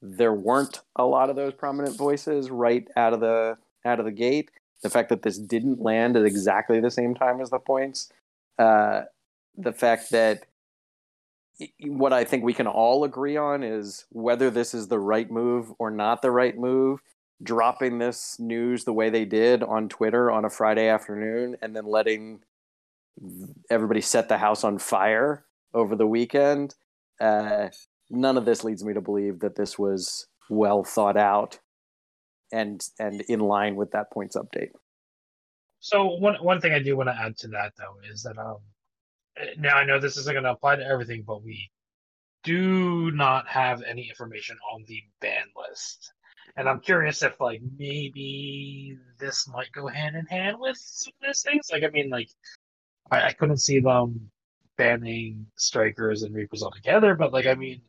[0.02, 4.12] there weren't a lot of those prominent voices right out of the out of the
[4.12, 4.50] gate,
[4.82, 8.12] the fact that this didn't land at exactly the same time as the points,
[8.58, 9.02] uh,
[9.56, 10.44] the fact that
[11.82, 15.72] what I think we can all agree on is whether this is the right move
[15.78, 17.00] or not the right move.
[17.42, 21.86] Dropping this news the way they did on Twitter on a Friday afternoon and then
[21.86, 22.40] letting
[23.70, 26.74] everybody set the house on fire over the weekend.
[27.18, 27.68] Uh,
[28.10, 31.58] none of this leads me to believe that this was well thought out
[32.52, 34.72] and and in line with that points update.
[35.80, 38.58] So one one thing I do want to add to that though is that um
[39.58, 41.70] now I know this isn't going to apply to everything, but we
[42.44, 46.12] do not have any information on the ban list.
[46.56, 51.28] And I'm curious if like maybe this might go hand in hand with some of
[51.28, 51.68] these things.
[51.72, 52.28] Like I mean like
[53.10, 54.30] I, I couldn't see them
[54.76, 57.82] banning strikers and reapers altogether, but like I mean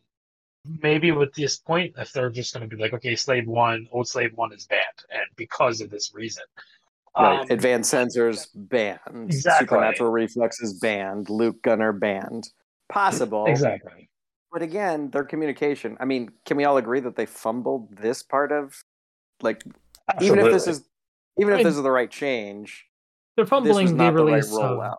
[0.84, 4.08] maybe with this point if they're just going to be like okay slave one old
[4.08, 6.43] slave one is banned and because of this reason
[7.18, 7.41] Right.
[7.41, 8.99] Um, Advanced sensors banned.
[9.26, 9.66] Exactly.
[9.66, 11.30] Supernatural reflexes banned.
[11.30, 12.49] Luke Gunner banned.
[12.89, 13.45] Possible.
[13.47, 14.09] exactly
[14.51, 15.97] But again, their communication.
[15.99, 18.82] I mean, can we all agree that they fumbled this part of
[19.41, 19.64] like
[20.22, 20.84] even if this is
[21.39, 22.86] even if this is the right change,
[23.36, 24.95] They're this fumbling was the not the right release of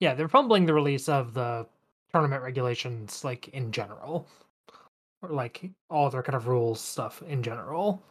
[0.00, 1.66] yeah, they're fumbling the release of the
[2.12, 4.28] tournament regulations like in general,
[5.22, 8.02] or like all their kind of rules stuff in general.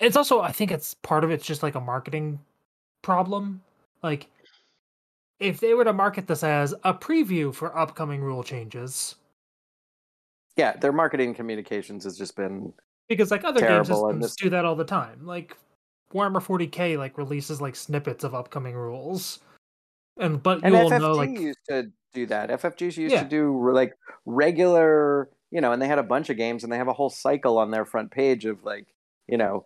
[0.00, 2.40] It's also I think it's part of it's just like a marketing
[3.02, 3.62] problem.
[4.02, 4.28] Like
[5.38, 9.16] if they were to market this as a preview for upcoming rule changes,
[10.56, 12.72] Yeah, their marketing communications has just been
[13.08, 15.26] because like other game Terrible, and systems this- do that all the time.
[15.26, 15.56] Like
[16.12, 19.40] Warhammer 40k like releases like snippets of upcoming rules,
[20.18, 22.50] and but and you will FFG know like used to do that.
[22.50, 23.22] FFGs used Yeah.
[23.22, 23.94] to do like
[24.26, 27.08] regular, you know, and they had a bunch of games, and they have a whole
[27.10, 28.86] cycle on their front page of like,
[29.26, 29.64] you know,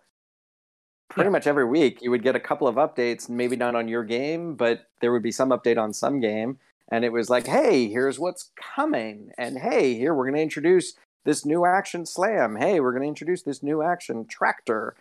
[1.09, 1.31] pretty Yeah.
[1.31, 4.55] much every week you would get a couple of updates, maybe not on your game,
[4.55, 8.19] but there would be some update on some game, and it was like, hey, here's
[8.19, 10.93] what's coming, and hey, here we're going to introduce
[11.25, 12.55] this new action slam.
[12.55, 14.95] Hey, we're going to introduce this new action tractor.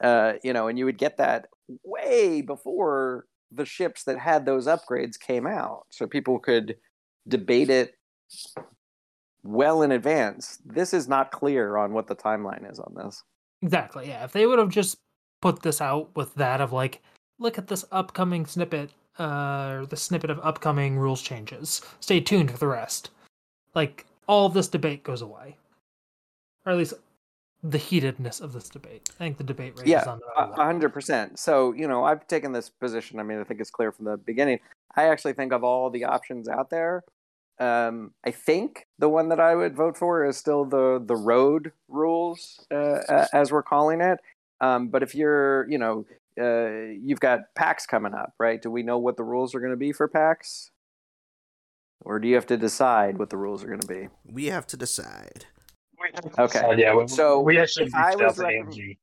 [0.00, 1.48] Uh, you know, and you would get that
[1.84, 6.76] way before the ships that had those upgrades came out, so people could
[7.26, 7.94] debate it
[9.42, 10.58] well in advance.
[10.64, 13.22] This is not clear on what the timeline is on this.
[13.62, 14.08] Exactly.
[14.08, 14.24] Yeah.
[14.24, 14.98] If they would have just
[15.40, 17.00] put this out with that of like,
[17.38, 21.82] look at this upcoming snippet, uh, or the snippet of upcoming rules changes.
[22.00, 23.10] Stay tuned for the rest.
[23.74, 25.56] Like all of this debate goes away,
[26.64, 26.94] or at least
[27.62, 29.10] the heatedness of this debate.
[29.16, 31.38] I think the debate rate Yeah, is on A another hundred percent.
[31.38, 33.18] So you know, I've taken this position.
[33.18, 34.60] I mean, I think it's clear from the beginning.
[34.96, 37.04] I actually think of all the options out there.
[37.60, 41.72] Um, I think the one that I would vote for is still the the road
[41.88, 44.20] rules, uh, as we're calling it.
[44.60, 46.04] Um, but if you're, you know,
[46.40, 48.60] uh, you've got PAX coming up, right?
[48.60, 50.70] Do we know what the rules are going to be for PAX?
[52.04, 54.08] Or do you have to decide what the rules are going to be?
[54.24, 55.46] We have to decide.
[56.38, 56.60] Okay.
[56.60, 58.96] Uh, yeah, we, So, we actually I was to recommend- AMG.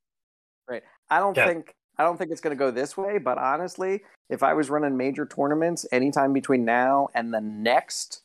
[1.08, 1.46] I don't Yeah.
[1.46, 4.68] think I don't think it's going to go this way, but honestly, if I was
[4.68, 8.20] running major tournaments anytime between now and the next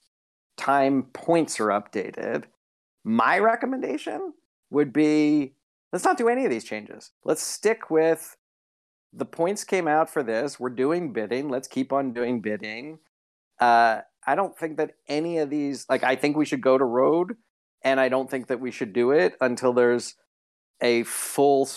[0.58, 2.46] time points are updated,
[3.06, 4.34] my recommendation
[4.72, 5.54] would be
[5.92, 7.12] let's not do any of these changes.
[7.24, 8.38] Let's stick with
[9.14, 10.60] the points came out for this.
[10.60, 11.50] We're doing bidding.
[11.50, 13.00] Let's keep on doing bidding.
[13.60, 16.86] Uh, I don't think that any of these, like, I think we should go to
[16.86, 17.36] road,
[17.84, 20.16] and I don't think that we should do it until there's
[20.82, 21.70] a full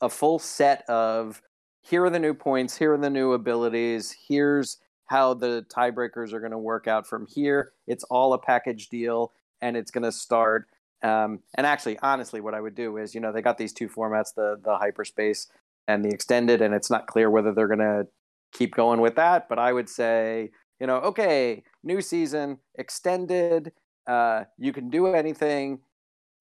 [0.00, 1.40] a full set of
[1.80, 6.40] here are the new points, here are the new abilities, here's how the tiebreakers are
[6.40, 7.72] going to work out from here.
[7.86, 10.66] It's all a package deal, and it's going to start.
[11.04, 13.88] Um, and actually, honestly, what I would do is, you know, they got these two
[13.88, 15.48] formats, the the hyperspace
[15.86, 18.06] and the extended, and it's not clear whether they're going to
[18.52, 19.48] keep going with that.
[19.48, 20.50] But I would say,
[20.80, 23.72] you know, okay, new season, extended.
[24.06, 25.80] Uh, you can do anything.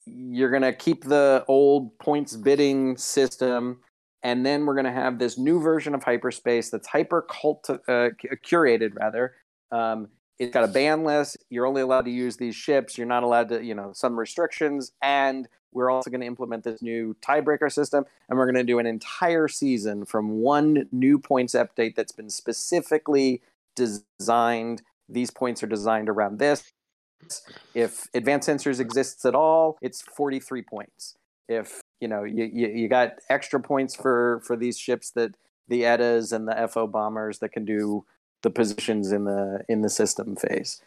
[0.06, 3.82] You're going to keep the old points bidding system.
[4.24, 8.10] And then we're going to have this new version of hyperspace that's hyper cult uh,
[8.46, 9.34] curated, rather.
[9.72, 10.08] Um,
[10.40, 11.38] it's got a ban list.
[11.50, 12.98] You're only allowed to use these ships.
[12.98, 14.92] You're not allowed to, you know, some restrictions.
[15.02, 18.06] And we're also going to implement this new tiebreaker system.
[18.30, 22.30] And we're going to do an entire season from one new points update that's been
[22.30, 23.42] specifically
[23.76, 24.82] designed.
[25.10, 26.72] These points are designed around this.
[27.74, 31.16] If advanced sensors exists at all, it's 43 points.
[31.48, 35.36] If you know you, you, you got extra points for for these ships that
[35.68, 38.06] the Eddas and the FO bombers that can do
[38.44, 40.82] the positions in the in the system phase.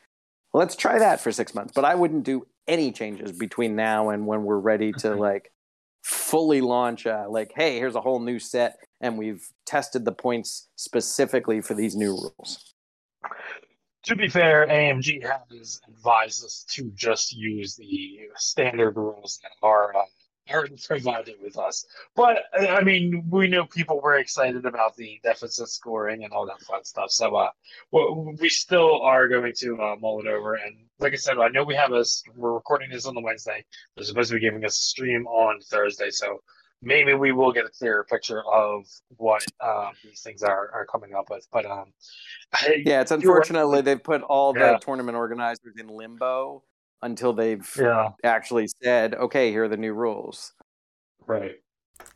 [0.55, 1.73] Let's try that for six months.
[1.75, 5.53] But I wouldn't do any changes between now and when we're ready to like
[6.03, 7.07] fully launch.
[7.07, 11.75] Uh, like, hey, here's a whole new set, and we've tested the points specifically for
[11.75, 12.75] these new rules
[14.07, 19.93] to be fair, AMG has advised us to just use the standard rules that are
[20.51, 21.87] uh, are provided with us.
[22.15, 26.61] But I mean, we know people were excited about the deficit scoring and all that
[26.63, 27.11] fun stuff.
[27.11, 27.51] So uh,
[27.93, 30.55] we still are going to uh, mull it over.
[30.55, 32.23] And like I said, I know we have us.
[32.35, 33.65] we're recording this on the Wednesday.
[33.97, 36.11] They're supposed to be giving us a stream on Thursday.
[36.11, 36.41] So
[36.83, 38.85] maybe we will get a clearer picture of
[39.17, 41.47] what um, these things are are coming up with.
[41.53, 41.93] But um,
[42.53, 44.79] I, yeah, it's unfortunately they've put all the yeah.
[44.79, 46.63] tournament organizers in limbo
[47.03, 48.11] until they've yeah.
[48.25, 50.53] actually said, okay, here are the new rules.
[51.27, 51.57] Right.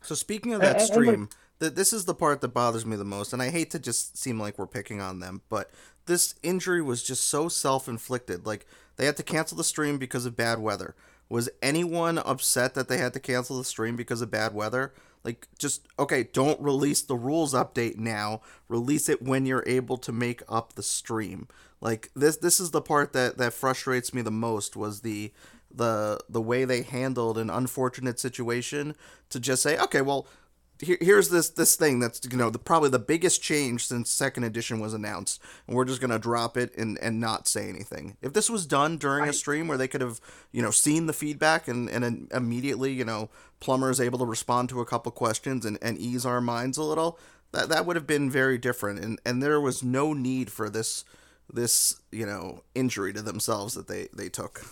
[0.01, 1.29] So speaking of that stream,
[1.59, 4.17] th- this is the part that bothers me the most, and I hate to just
[4.17, 5.71] seem like we're picking on them, but
[6.05, 8.45] this injury was just so self-inflicted.
[8.45, 8.65] Like
[8.95, 10.95] they had to cancel the stream because of bad weather.
[11.29, 14.93] Was anyone upset that they had to cancel the stream because of bad weather?
[15.23, 18.41] Like, just okay, don't release the rules update now.
[18.67, 21.47] Release it when you're able to make up the stream.
[21.79, 24.75] Like this, this is the part that that frustrates me the most.
[24.75, 25.31] Was the
[25.73, 28.95] the the way they handled an unfortunate situation
[29.29, 30.27] to just say, okay, well,
[30.81, 34.43] here, here's this this thing that's you know the probably the biggest change since second
[34.43, 38.17] edition was announced and we're just gonna drop it and and not say anything.
[38.21, 40.19] If this was done during a stream where they could have
[40.51, 43.29] you know seen the feedback and and immediately you know
[43.59, 46.83] plumber is able to respond to a couple questions and, and ease our minds a
[46.83, 47.19] little
[47.51, 48.99] that that would have been very different.
[48.99, 51.05] And and there was no need for this
[51.51, 54.65] this you know injury to themselves that they they took.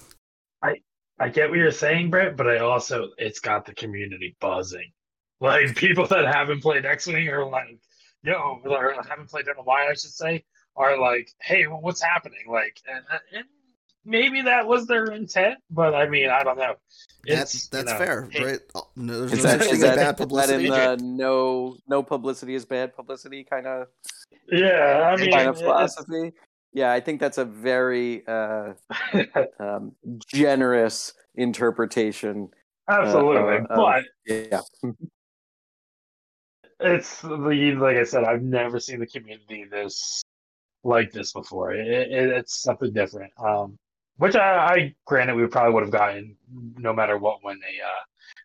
[0.63, 0.75] I
[1.19, 4.91] i get what you're saying brett but i also it's got the community buzzing
[5.39, 7.79] like people that haven't played X Wing are like,
[8.23, 10.43] yo, or haven't played in a while, I should say,
[10.75, 12.45] are like, hey, well, what's happening?
[12.49, 13.03] Like, and,
[13.35, 13.45] and,
[14.05, 16.75] maybe that was their intent, but I mean, I don't know.
[17.25, 18.59] It's, that's that's you know, fair, hey, right?
[18.75, 20.69] Oh, no, there's no that, is that, bad publicity.
[20.69, 23.87] That in the no no publicity is bad publicity kind of
[24.51, 26.33] yeah, I mean, kind of philosophy.
[26.73, 28.73] Yeah, I think that's a very uh,
[29.59, 29.93] um,
[30.27, 32.49] generous interpretation.
[32.89, 34.61] Absolutely, uh, uh, but yeah.
[36.79, 40.21] It's the like I said, I've never seen the community this
[40.83, 41.73] like this before.
[41.73, 43.31] It, it, it's something different.
[43.37, 43.77] Um,
[44.17, 46.35] which I, I granted we probably would have gotten
[46.77, 48.03] no matter what when they uh,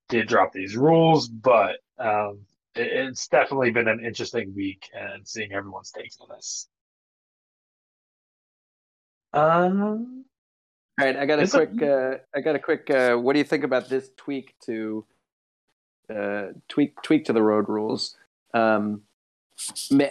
[0.09, 2.40] did drop these rules, but um,
[2.74, 6.69] it, it's definitely been an interesting week and seeing everyone's takes on this.
[9.32, 10.24] Um.
[11.01, 11.82] All right, I got a quick.
[11.82, 12.89] Uh, I got a quick.
[12.89, 15.05] Uh, what do you think about this tweak to
[16.09, 18.16] uh, tweak tweak to the road rules?
[18.55, 19.02] Um,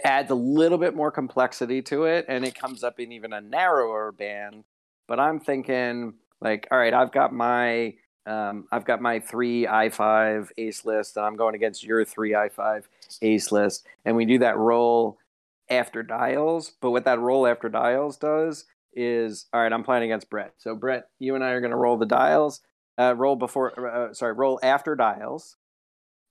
[0.04, 3.40] adds a little bit more complexity to it, and it comes up in even a
[3.40, 4.64] narrower band.
[5.08, 7.94] But I'm thinking, like, all right, I've got my
[8.26, 12.34] um, I've got my three I five ace list, and I'm going against your three
[12.34, 12.88] I five
[13.20, 15.18] ace list, and we do that roll
[15.68, 16.72] after dials.
[16.80, 18.64] But what that roll after dials does
[18.94, 20.54] is, all right, I'm playing against Brett.
[20.58, 22.60] So Brett, you and I are going to roll the dials.
[22.96, 25.56] Uh, roll before, uh, sorry, roll after dials,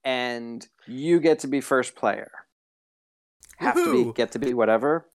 [0.04, 2.30] and you get to be first player.
[3.58, 4.04] Have Woo-hoo.
[4.04, 5.08] to be get to be whatever.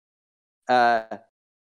[0.70, 1.18] Uh,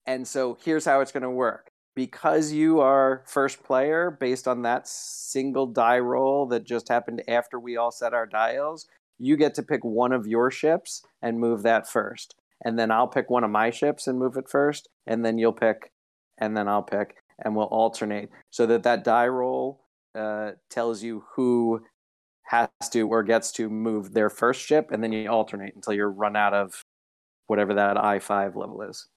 [0.06, 1.72] and so here's how it's going to work.
[1.96, 7.60] because you are first player based on that single die roll that just happened after
[7.60, 11.64] we all set our dials, you get to pick one of your ships and move
[11.64, 12.36] that first.
[12.64, 15.52] And then I'll pick one of my ships and move it first, and then you'll
[15.54, 15.92] pick,
[16.38, 19.82] and then I'll pick, and we'll alternate so that that die roll
[20.16, 21.82] uh, tells you who
[22.52, 26.12] has to or gets to move their first ship, and then you alternate until you're
[26.12, 26.84] run out of
[27.48, 29.08] whatever that I five level is.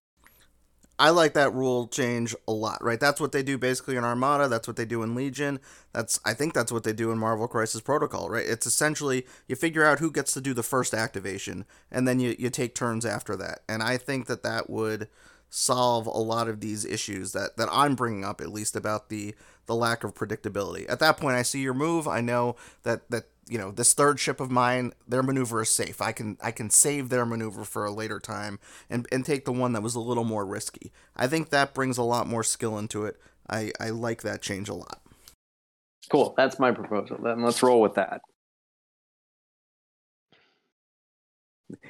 [0.96, 3.00] I like that rule change a lot, right?
[3.00, 4.46] That's what they do basically in Armada.
[4.46, 5.58] That's what they do in Legion.
[5.92, 8.46] That's I think that's what they do in Marvel Crisis Protocol, right?
[8.46, 12.36] It's essentially you figure out who gets to do the first activation, and then you,
[12.38, 13.62] you take turns after that.
[13.68, 15.08] And I think that that would
[15.54, 19.34] solve a lot of these issues that, that I'm bringing up, at least about the
[19.66, 20.84] the lack of predictability.
[20.90, 22.06] At that point, I see your move.
[22.06, 26.02] I know that that you know this third ship of mine their maneuver is safe.
[26.02, 28.58] I can i can save their maneuver for a later time
[28.90, 30.92] and and take the one that was a little more risky.
[31.16, 33.18] I think that brings a lot more skill into it.
[33.48, 35.00] I i like that change a lot.
[36.10, 36.34] Cool.
[36.36, 37.18] That's my proposal.
[37.22, 38.20] Then let's roll with that.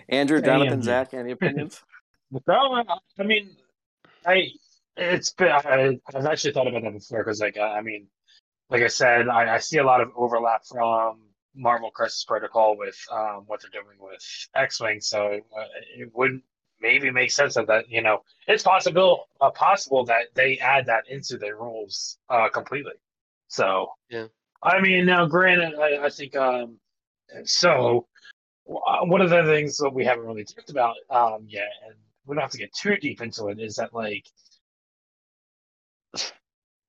[0.08, 1.82] Andrew jonathan zach any opinions
[2.30, 2.84] no
[3.18, 3.50] i mean
[4.26, 4.48] i
[4.96, 8.08] it's been I, i've actually thought about that before because like i mean
[8.70, 11.20] like I said, I, I, see a lot of overlap from
[11.54, 14.20] Marvel Crisis Protocol with um, what they're doing with
[14.54, 15.64] X Wing, so uh,
[15.96, 16.42] it wouldn't
[16.80, 21.04] maybe make sense that that you know it's possible uh, possible that they add that
[21.08, 22.94] into their rules uh, completely.
[23.48, 24.26] So yeah,
[24.62, 26.78] I mean now, granted, I, I think um,
[27.44, 28.06] so.
[28.66, 31.94] Uh, one of the things that we haven't really talked about um, yet, and
[32.26, 34.26] we don't have to get too deep into it, is that like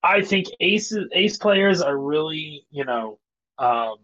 [0.03, 3.19] I think ace ace players are really you know
[3.57, 3.97] um,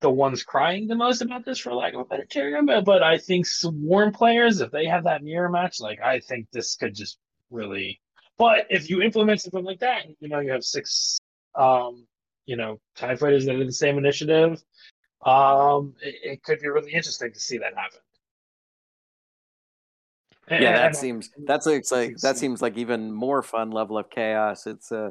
[0.00, 2.66] the ones crying the most about this, for lack of a better term.
[2.66, 6.46] But, but I think Swarm players, if they have that mirror match, like I think
[6.52, 7.18] this could just
[7.50, 8.00] really.
[8.38, 11.18] But if you implement something like that, you know, you have six,
[11.54, 12.06] um,
[12.46, 14.62] you know, Tie fighters that are the same initiative.
[15.26, 18.00] Um, it, it could be really interesting to see that happen.
[20.50, 21.86] Yeah, that seems that's like
[22.18, 24.66] that seems like even more fun level of chaos.
[24.66, 25.10] It's a uh,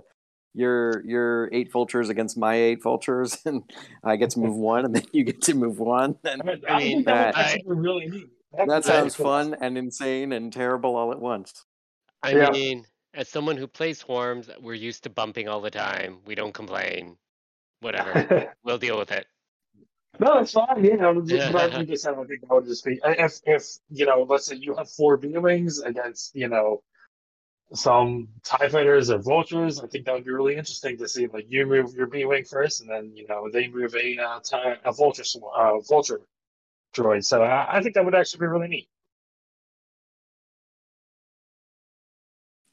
[0.54, 3.64] your your eight vultures against my eight vultures, and
[4.04, 6.16] I get to move one, and then you get to move one.
[6.24, 8.30] And I mean, that, that really neat.
[8.68, 11.66] that sounds fun and insane and terrible all at once.
[12.22, 12.50] I yeah.
[12.50, 16.20] mean, as someone who plays swarms, we're used to bumping all the time.
[16.26, 17.18] We don't complain.
[17.82, 19.26] Whatever, we'll deal with it.
[20.20, 20.84] No, it's fine.
[20.84, 21.52] You know, just, yeah.
[21.84, 24.90] just I think that would just be if if you know, let's say you have
[24.90, 26.84] four B wings against you know
[27.74, 29.80] some TIE fighters or vultures.
[29.80, 31.28] I think that would be really interesting to see.
[31.28, 34.40] Like you move your B wing first, and then you know they move a uh,
[34.42, 35.24] tie, a vulture
[35.56, 36.20] uh, vulture
[36.94, 37.24] droid.
[37.24, 38.90] So I, I think that would actually be really neat.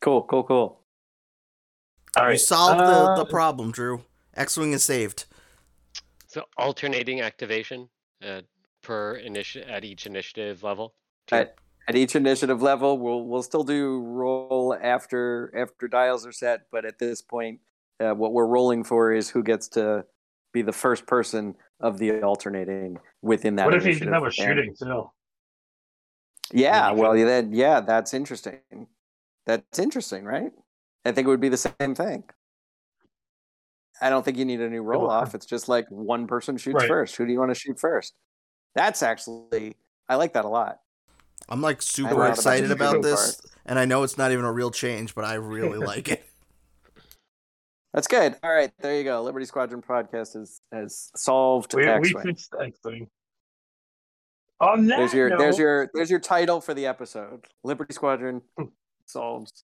[0.01, 0.81] Cool, cool, cool.
[2.17, 4.03] All right, you solved uh, the, the problem, Drew.
[4.35, 5.27] X wing is saved.
[6.37, 7.89] So alternating activation
[8.23, 8.43] uh,
[8.83, 10.93] per initi- at each initiative level.
[11.33, 11.55] At,
[11.89, 16.85] at each initiative level we'll we'll still do roll after after dials are set but
[16.85, 17.61] at this point
[18.01, 20.05] uh, what we're rolling for is who gets to
[20.53, 24.31] be the first person of the alternating within that what if he didn't have a
[24.31, 25.11] shooting too
[26.53, 28.59] yeah well then yeah that's interesting.
[29.47, 30.53] That's interesting right?
[31.07, 32.25] I think it would be the same thing
[34.01, 36.81] i don't think you need a new roll off it's just like one person shoots
[36.81, 36.89] right.
[36.89, 38.15] first who do you want to shoot first
[38.75, 39.77] that's actually
[40.09, 40.79] i like that a lot
[41.49, 43.55] I'm like super excited about this, part.
[43.67, 46.25] and I know it's not even a real change, but I really like it.
[47.93, 48.37] That's good.
[48.43, 49.23] All right, there you go.
[49.23, 53.09] Liberty Squadron podcast has has solved we, X we fixed X-Wing.
[54.61, 57.47] On that there's your note, there's your there's your title for the episode.
[57.63, 58.65] Liberty Squadron hmm.
[59.07, 59.65] solves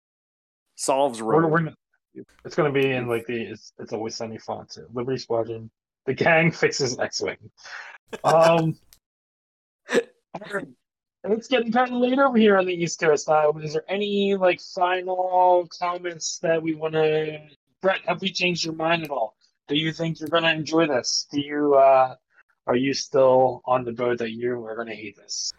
[0.76, 1.72] solves we're, we're,
[2.44, 4.86] it's going to be in like the it's, it's always sunny font too.
[4.92, 5.70] Liberty Squadron.
[6.06, 7.36] The gang fixes X-wing.
[8.22, 8.76] Um.
[11.24, 13.28] it's getting kind of late over here on the East Coast.
[13.28, 17.38] Uh, is there any like final comments that we want to?
[17.80, 19.36] Brett, have we changed your mind at all?
[19.68, 21.26] Do you think you're going to enjoy this?
[21.30, 21.74] Do you?
[21.74, 22.14] uh
[22.66, 25.52] Are you still on the boat that you are going to hate this?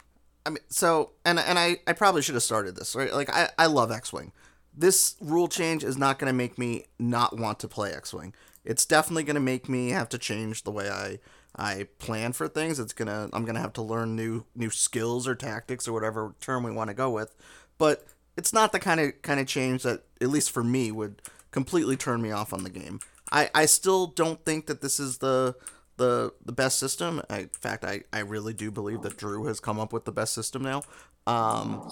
[0.44, 3.12] I mean, so and and I I probably should have started this right.
[3.12, 4.32] Like I I love X Wing.
[4.76, 8.34] This rule change is not going to make me not want to play X Wing.
[8.64, 11.18] It's definitely going to make me have to change the way I
[11.56, 12.78] I plan for things.
[12.78, 16.62] It's gonna I'm gonna have to learn new new skills or tactics or whatever term
[16.64, 17.34] we want to go with.
[17.78, 21.22] But it's not the kind of kind of change that at least for me would
[21.50, 23.00] completely turn me off on the game.
[23.32, 25.56] I, I still don't think that this is the
[25.96, 27.22] the the best system.
[27.30, 30.12] I, in fact, I, I really do believe that Drew has come up with the
[30.12, 30.82] best system now.
[31.26, 31.90] Um,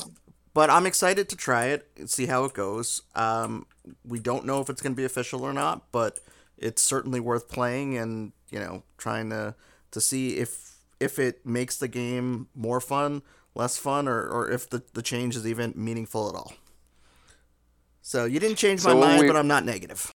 [0.54, 3.02] but I'm excited to try it and see how it goes.
[3.14, 3.66] Um,
[4.04, 6.20] we don't know if it's going to be official or not, but
[6.56, 9.54] it's certainly worth playing and you know trying to
[9.90, 13.22] to see if if it makes the game more fun,
[13.54, 16.52] less fun, or, or if the, the change is even meaningful at all.
[18.00, 20.10] So you didn't change my So mind, we- but I'm not negative.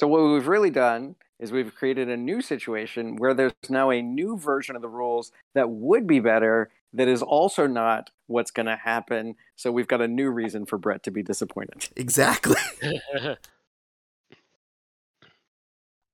[0.00, 4.02] So what we've really done is we've created a new situation where there's now a
[4.02, 8.66] new version of the rules that would be better that is also not what's going
[8.66, 9.34] to happen.
[9.56, 11.88] So we've got a new reason for Brett to be disappointed.
[11.96, 12.56] Exactly.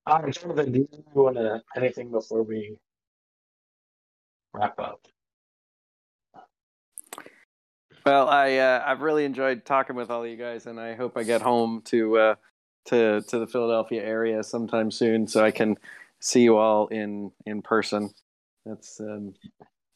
[0.08, 2.76] Uh, Jonathan, do you want to anything before we
[4.54, 5.04] wrap up?
[8.04, 11.16] Well, I uh, I've really enjoyed talking with all of you guys, and I hope
[11.16, 12.34] I get home to uh,
[12.86, 15.76] to to the Philadelphia area sometime soon, so I can
[16.20, 18.10] see you all in in person.
[18.64, 19.34] That's um,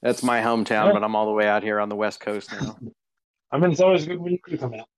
[0.02, 0.92] that's my hometown, Yeah.
[0.92, 2.76] but I'm all the way out here on the West Coast now.
[3.52, 4.88] I mean, it's always good when you come out.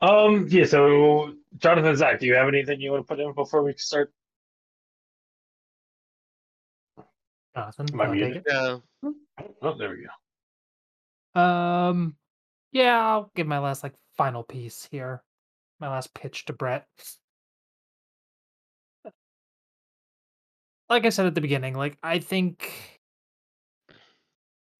[0.00, 0.64] Um, yeah.
[0.66, 4.12] So, Jonathan, Zach, do you have anything you want to put in before we start?
[7.54, 8.44] Jonathan, Am I muted?
[8.48, 8.82] no.
[9.62, 10.04] Oh, there we
[11.34, 11.40] go.
[11.40, 12.16] Um,
[12.72, 15.22] yeah, I'll give my last like final piece here,
[15.80, 16.86] my last pitch to Brett.
[19.04, 19.10] Uh,
[20.88, 23.00] like I said at the beginning, like I think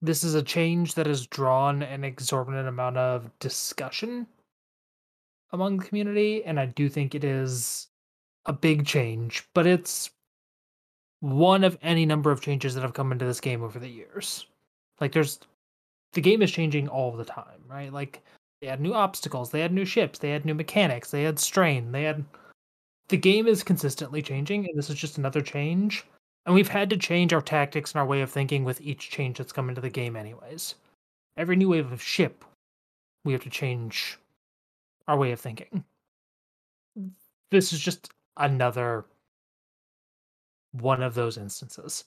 [0.01, 4.27] this is a change that has drawn an exorbitant amount of discussion
[5.51, 7.87] among the community, and I do think it is
[8.45, 10.11] a big change, but it's
[11.19, 14.45] one of any number of changes that have come into this game over the years.
[15.01, 15.39] Like there's
[16.13, 17.91] the game is changing all the time, right?
[17.91, 18.23] Like
[18.61, 21.91] they had new obstacles, they had new ships, they had new mechanics, they had strain,
[21.91, 22.25] they had
[23.09, 26.05] the game is consistently changing and this is just another change.
[26.45, 29.37] And we've had to change our tactics and our way of thinking with each change
[29.37, 30.75] that's come into the game anyways.
[31.35, 32.43] Every new wave of ship,
[33.23, 34.17] we have to change
[35.07, 35.83] our way of thinking.
[37.51, 39.05] This is just another
[40.71, 42.05] one of those instances.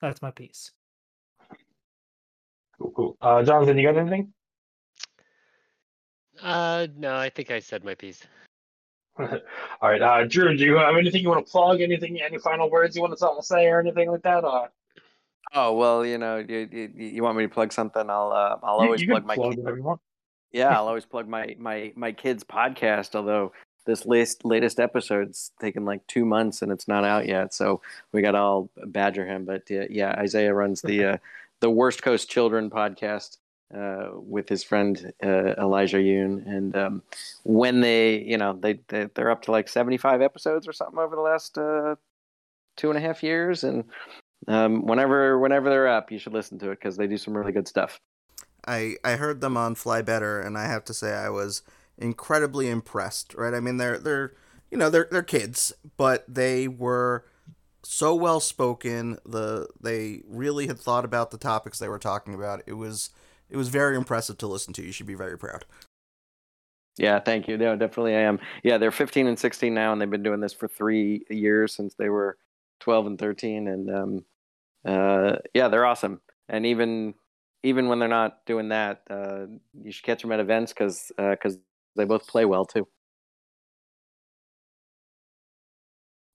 [0.00, 0.72] That's my piece.
[2.82, 3.16] Cool, cool.
[3.20, 4.32] Uh, Jonathan, you got anything?
[6.42, 8.26] Uh, no, I think I said my piece.
[9.18, 9.28] All
[9.82, 11.80] right, uh, Drew, do you have anything you want to plug?
[11.80, 12.20] Anything?
[12.20, 14.44] Any final words you want to say or anything like that?
[14.44, 14.66] Uh,
[15.54, 18.08] Oh well, you know, you, you, you want me to plug something?
[18.08, 20.00] I'll uh, I'll you, always you plug my plug kid- whatever you want.
[20.50, 23.14] yeah, I'll always plug my my my kids' podcast.
[23.14, 23.52] Although
[23.84, 27.82] this latest latest episode's taken like two months and it's not out yet, so
[28.12, 29.44] we got to all badger him.
[29.44, 31.16] But uh, yeah, Isaiah runs the uh,
[31.62, 33.38] the Worst Coast Children podcast
[33.74, 37.02] uh, with his friend uh, Elijah Yoon, and um,
[37.44, 40.98] when they you know they, they they're up to like seventy five episodes or something
[40.98, 41.94] over the last uh,
[42.76, 43.84] two and a half years, and
[44.48, 47.52] um, whenever whenever they're up, you should listen to it because they do some really
[47.52, 47.98] good stuff.
[48.66, 51.62] I I heard them on Fly Better, and I have to say I was
[51.96, 53.34] incredibly impressed.
[53.34, 53.54] Right?
[53.54, 54.34] I mean, they're they're
[54.70, 57.24] you know they're they're kids, but they were
[57.84, 59.18] so well spoken.
[59.24, 62.62] The they really had thought about the topics they were talking about.
[62.66, 63.10] It was
[63.50, 64.82] it was very impressive to listen to.
[64.82, 65.64] You should be very proud.
[66.98, 67.56] Yeah, thank you.
[67.56, 68.38] No, definitely I am.
[68.62, 71.94] Yeah, they're 15 and 16 now, and they've been doing this for three years since
[71.94, 72.36] they were
[72.80, 73.68] 12 and 13.
[73.68, 74.24] And um,
[74.84, 76.20] uh, yeah, they're awesome.
[76.48, 77.14] And even
[77.62, 79.46] even when they're not doing that, uh,
[79.82, 81.58] you should catch them at events because because
[81.96, 82.86] they both play well too.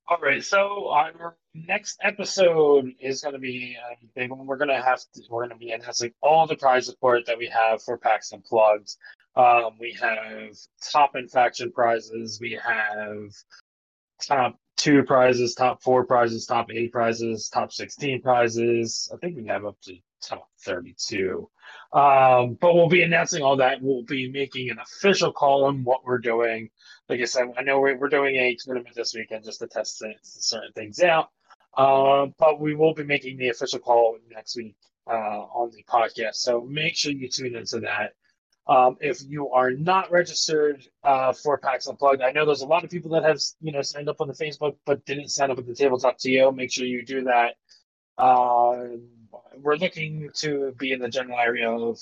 [0.09, 4.45] All right, so our next episode is going to be a big one.
[4.45, 7.37] We're going to have to, we're going to be announcing all the prize support that
[7.37, 8.95] we have for PAX Unplugged.
[9.35, 10.55] Um, we have
[10.93, 12.39] top and faction prizes.
[12.39, 13.33] We have
[14.25, 19.11] top two prizes, top four prizes, top eight prizes, top sixteen prizes.
[19.13, 21.49] I think we have up to top thirty-two.
[21.91, 23.81] Um, but we'll be announcing all that.
[23.81, 26.69] We'll be making an official call on what we're doing
[27.09, 30.71] like I said, I know we're, doing a tournament this weekend just to test certain
[30.73, 31.29] things out.
[31.75, 34.75] Uh, but we will be making the official call next week
[35.07, 36.35] uh, on the podcast.
[36.35, 38.13] So make sure you tune into that.
[38.67, 42.83] Um, if you are not registered uh, for PAX Unplugged, I know there's a lot
[42.83, 45.59] of people that have you know signed up on the Facebook but didn't sign up
[45.59, 46.51] at the Tabletop TO.
[46.51, 47.55] Make sure you do that.
[48.17, 48.97] Uh,
[49.55, 51.97] we're looking to be in the general area of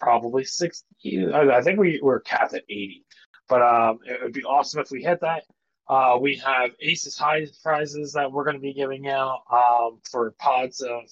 [0.00, 1.32] probably 60.
[1.32, 3.04] I I think we, we're capped at 80
[3.50, 5.42] but um, it would be awesome if we hit that.
[5.88, 10.30] Uh, we have Aces High prizes that we're going to be giving out um, for
[10.38, 11.02] pods of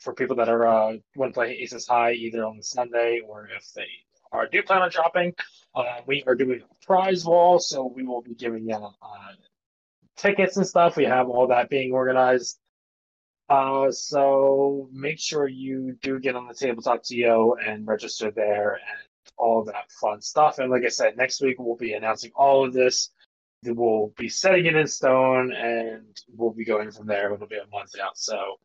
[0.00, 3.72] for people that are uh, want to play Aces High either on Sunday or if
[3.74, 3.86] they
[4.32, 5.34] are do plan on dropping.
[5.72, 9.32] Uh, we are doing a prize wall, so we will be giving out uh,
[10.16, 10.96] tickets and stuff.
[10.96, 12.58] We have all that being organized.
[13.48, 19.64] Uh, so make sure you do get on the tabletop.to and register there and all
[19.64, 20.58] that fun stuff.
[20.58, 23.10] And like I said, next week we'll be announcing all of this.
[23.64, 27.32] We'll be setting it in stone and we'll be going from there.
[27.32, 28.16] It'll be a month out.
[28.16, 28.58] So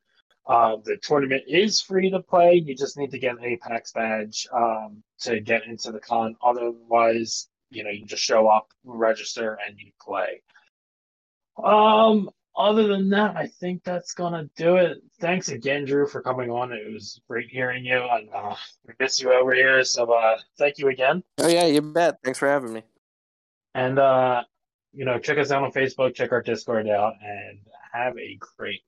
[0.47, 2.63] uh, the tournament is free to play.
[2.65, 6.35] You just need to get an Apex badge um, to get into the con.
[6.43, 10.41] Otherwise, you know, you just show up, register, and you play.
[11.61, 14.97] Um, other than that, I think that's gonna do it.
[15.19, 16.71] Thanks again, Drew, for coming on.
[16.71, 18.55] It was great hearing you, and uh,
[18.87, 19.83] we miss you over here.
[19.83, 21.23] So, uh, thank you again.
[21.39, 22.17] Oh yeah, you bet.
[22.23, 22.83] Thanks for having me.
[23.73, 24.43] And uh,
[24.93, 27.59] you know, check us out on Facebook, check our Discord out, and
[27.91, 28.81] have a great